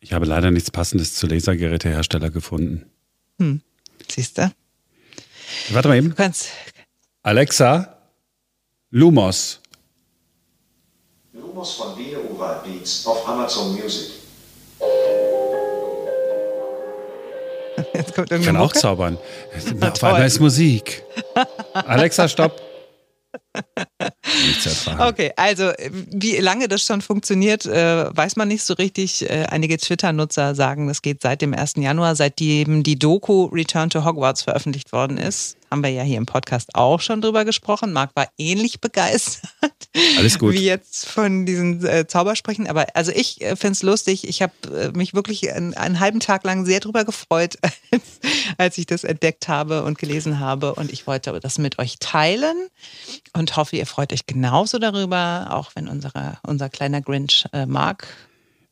Ich 0.00 0.12
habe 0.12 0.26
leider 0.26 0.50
nichts 0.50 0.70
Passendes 0.70 1.14
zu 1.14 1.26
Lasergerätehersteller 1.26 2.30
gefunden. 2.30 2.90
Hm. 3.38 3.60
Siehst 4.10 4.38
du? 4.38 4.52
Warte 5.70 5.88
mal 5.88 5.96
eben. 5.96 6.10
Du 6.10 6.16
kannst. 6.16 6.48
Alexa, 7.22 7.96
Lumos. 8.90 9.60
Lumos 11.32 11.74
von 11.74 11.96
by 11.96 12.14
Beats 12.64 13.06
auf 13.06 13.26
Amazon 13.28 13.74
Music. 13.74 14.10
Jetzt 17.94 18.14
kommt 18.14 18.30
Ich 18.32 18.44
kann 18.44 18.56
auch 18.56 18.64
Mucke. 18.64 18.78
zaubern. 18.78 19.16
Auf 19.80 19.92
toll. 19.98 20.08
einmal 20.10 20.26
ist 20.26 20.40
Musik. 20.40 21.02
Alexa, 21.72 22.28
stopp. 22.28 22.60
Nicht 24.46 24.62
zu 24.62 24.68
ertragen. 24.68 25.00
Okay, 25.00 25.32
also 25.36 25.70
wie 26.10 26.36
lange 26.36 26.68
das 26.68 26.82
schon 26.82 27.00
funktioniert, 27.00 27.66
äh, 27.66 28.16
weiß 28.16 28.36
man 28.36 28.48
nicht 28.48 28.62
so 28.62 28.74
richtig. 28.74 29.28
Äh, 29.28 29.46
einige 29.48 29.76
Twitter-Nutzer 29.76 30.54
sagen, 30.54 30.88
das 30.88 31.02
geht 31.02 31.22
seit 31.22 31.42
dem 31.42 31.54
1. 31.54 31.74
Januar, 31.76 32.16
seitdem 32.16 32.82
die 32.82 32.98
Doku 32.98 33.46
Return 33.46 33.90
to 33.90 34.04
Hogwarts 34.04 34.42
veröffentlicht 34.42 34.92
worden 34.92 35.18
ist. 35.18 35.56
Haben 35.72 35.84
wir 35.84 35.90
ja 35.90 36.02
hier 36.02 36.18
im 36.18 36.26
Podcast 36.26 36.74
auch 36.74 37.00
schon 37.00 37.22
drüber 37.22 37.46
gesprochen. 37.46 37.94
Marc 37.94 38.14
war 38.14 38.28
ähnlich 38.36 38.82
begeistert. 38.82 39.50
Alles 40.18 40.38
gut. 40.38 40.52
Wie 40.52 40.66
jetzt 40.66 41.06
von 41.06 41.46
diesen 41.46 41.82
äh, 41.86 42.06
Zaubersprechen. 42.06 42.66
Aber 42.66 42.94
also 42.94 43.10
ich 43.10 43.40
äh, 43.40 43.56
finde 43.56 43.72
es 43.72 43.82
lustig. 43.82 44.28
Ich 44.28 44.42
habe 44.42 44.52
äh, 44.70 44.90
mich 44.90 45.14
wirklich 45.14 45.50
einen, 45.50 45.72
einen 45.72 45.98
halben 45.98 46.20
Tag 46.20 46.44
lang 46.44 46.66
sehr 46.66 46.80
drüber 46.80 47.06
gefreut, 47.06 47.56
als, 47.90 48.02
als 48.58 48.76
ich 48.76 48.84
das 48.84 49.02
entdeckt 49.02 49.48
habe 49.48 49.84
und 49.84 49.96
gelesen 49.96 50.40
habe. 50.40 50.74
Und 50.74 50.92
ich 50.92 51.06
wollte 51.06 51.40
das 51.40 51.56
mit 51.56 51.78
euch 51.78 51.98
teilen 51.98 52.68
und 53.32 53.56
hoffe, 53.56 53.76
ihr 53.76 53.86
freut 53.86 54.12
euch 54.12 54.26
genauso 54.26 54.78
darüber, 54.78 55.48
auch 55.52 55.70
wenn 55.74 55.88
unsere, 55.88 56.36
unser 56.46 56.68
kleiner 56.68 57.00
Grinch 57.00 57.46
äh, 57.54 57.64
Mark 57.64 58.08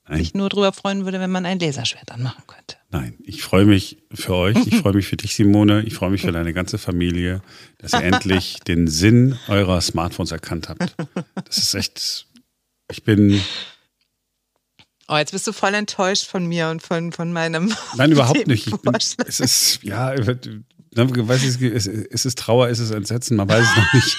Nein. 0.07 0.19
sich 0.19 0.35
nur 0.35 0.51
darüber 0.51 0.75
freuen 0.75 1.07
würde, 1.07 1.19
wenn 1.19 1.31
man 1.31 1.47
ein 1.47 1.61
Laserschwert 1.61 2.13
anmachen 2.13 2.43
könnte. 2.47 2.77
Nein, 2.93 3.15
ich 3.23 3.43
freue 3.43 3.67
mich 3.67 3.99
für 4.13 4.35
euch, 4.35 4.57
ich 4.67 4.79
freue 4.79 4.95
mich 4.95 5.07
für 5.07 5.17
dich, 5.17 5.35
Simone, 5.35 5.83
ich 5.83 5.95
freue 5.95 6.11
mich 6.11 6.23
für 6.23 6.33
deine 6.33 6.53
ganze 6.53 6.77
Familie, 6.77 7.41
dass 7.79 7.93
ihr 7.93 8.03
endlich 8.03 8.59
den 8.67 8.89
Sinn 8.89 9.39
eurer 9.47 9.81
Smartphones 9.81 10.33
erkannt 10.33 10.69
habt. 10.69 10.97
Das 11.45 11.59
ist 11.59 11.75
echt, 11.75 12.27
ich 12.91 13.05
bin, 13.05 13.41
Oh, 15.13 15.17
jetzt 15.17 15.33
bist 15.33 15.45
du 15.49 15.53
voll 15.53 15.75
enttäuscht 15.75 16.27
von 16.27 16.47
mir 16.47 16.69
und 16.69 16.83
von, 16.83 17.11
von 17.11 17.33
meinem. 17.33 17.75
nein, 17.97 18.13
überhaupt 18.13 18.47
nicht. 18.47 18.69
Ich 18.69 18.77
bin, 18.81 18.95
es 19.27 19.41
ist, 19.41 19.83
ja, 19.83 20.15
weiß 20.17 21.61
ich, 21.61 21.61
es 21.61 22.25
ist 22.25 22.39
Trauer, 22.39 22.69
es 22.69 22.79
ist 22.79 22.93
Entsetzen, 22.93 23.37
man 23.37 23.49
weiß 23.49 23.67
es 23.67 23.77
noch 23.77 23.93
nicht. 23.93 24.17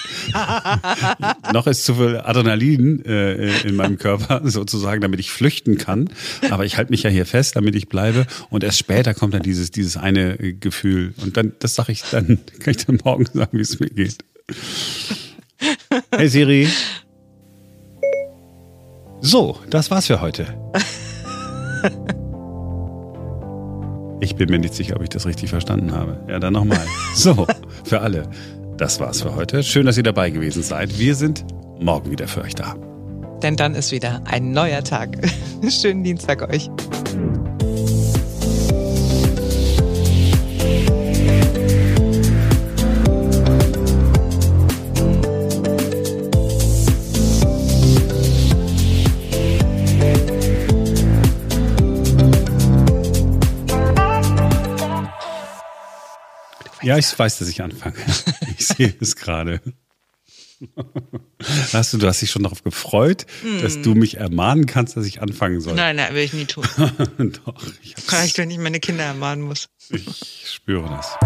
noch 1.54 1.66
ist 1.66 1.86
zu 1.86 1.94
viel 1.94 2.18
Adrenalin 2.18 3.02
äh, 3.06 3.62
in 3.62 3.74
meinem 3.74 3.96
Körper, 3.96 4.42
sozusagen, 4.44 5.00
damit 5.00 5.18
ich 5.18 5.30
flüchten 5.30 5.78
kann. 5.78 6.10
Aber 6.50 6.66
ich 6.66 6.76
halte 6.76 6.90
mich 6.90 7.04
ja 7.04 7.10
hier 7.10 7.24
fest, 7.24 7.56
damit 7.56 7.74
ich 7.74 7.88
bleibe. 7.88 8.26
Und 8.50 8.62
erst 8.62 8.78
später 8.78 9.14
kommt 9.14 9.32
dann 9.32 9.42
dieses, 9.42 9.70
dieses 9.70 9.96
eine 9.96 10.36
Gefühl. 10.36 11.14
Und 11.22 11.38
dann, 11.38 11.52
das 11.58 11.74
sage 11.74 11.92
ich 11.92 12.02
dann, 12.10 12.38
kann 12.58 12.74
ich 12.74 12.84
dann 12.84 12.98
morgen 13.02 13.24
sagen, 13.32 13.56
wie 13.56 13.62
es 13.62 13.80
mir 13.80 13.88
geht. 13.88 14.18
Hey 16.10 16.28
Siri. 16.28 16.68
So, 19.22 19.56
das 19.70 19.90
war's 19.90 20.06
für 20.06 20.20
heute. 20.20 20.46
Ich 24.20 24.36
bin 24.36 24.48
mir 24.50 24.60
nicht 24.60 24.74
sicher, 24.74 24.94
ob 24.94 25.02
ich 25.02 25.08
das 25.08 25.26
richtig 25.26 25.50
verstanden 25.50 25.90
habe. 25.90 26.16
Ja, 26.28 26.38
dann 26.38 26.52
nochmal. 26.52 26.78
So, 27.16 27.44
für 27.82 28.00
alle. 28.02 28.28
Das 28.76 29.00
war's 29.00 29.20
für 29.20 29.34
heute. 29.34 29.64
Schön, 29.64 29.84
dass 29.84 29.96
ihr 29.96 30.04
dabei 30.04 30.30
gewesen 30.30 30.62
seid. 30.62 30.96
Wir 30.96 31.16
sind 31.16 31.44
morgen 31.80 32.08
wieder 32.12 32.28
für 32.28 32.42
euch 32.42 32.54
da. 32.54 32.76
Denn 33.42 33.56
dann 33.56 33.74
ist 33.74 33.90
wieder 33.90 34.22
ein 34.26 34.52
neuer 34.52 34.84
Tag. 34.84 35.18
Schönen 35.68 36.04
Dienstag 36.04 36.48
euch. 36.48 36.70
Ja, 56.82 56.98
ich 56.98 57.18
weiß, 57.18 57.38
dass 57.38 57.48
ich 57.48 57.62
anfange. 57.62 57.96
Ich 58.58 58.66
sehe 58.68 58.94
es 59.00 59.16
gerade. 59.16 59.60
Hast 61.72 61.92
du, 61.92 61.98
du 61.98 62.06
hast 62.06 62.22
dich 62.22 62.30
schon 62.30 62.44
darauf 62.44 62.62
gefreut, 62.62 63.26
dass 63.62 63.82
du 63.82 63.94
mich 63.96 64.18
ermahnen 64.18 64.66
kannst, 64.66 64.96
dass 64.96 65.04
ich 65.06 65.20
anfangen 65.20 65.60
soll. 65.60 65.74
Nein, 65.74 65.96
nein, 65.96 66.14
will 66.14 66.22
ich 66.22 66.32
nie 66.32 66.44
tun. 66.44 66.64
Doch, 67.44 67.60
ich, 67.82 67.96
Kann 68.06 68.24
ich, 68.24 68.38
wenn 68.38 68.48
ich 68.50 68.58
meine 68.58 68.78
Kinder 68.78 69.02
ermahnen 69.02 69.42
muss. 69.42 69.68
ich 69.90 70.44
spüre 70.44 70.88
das. 70.88 71.18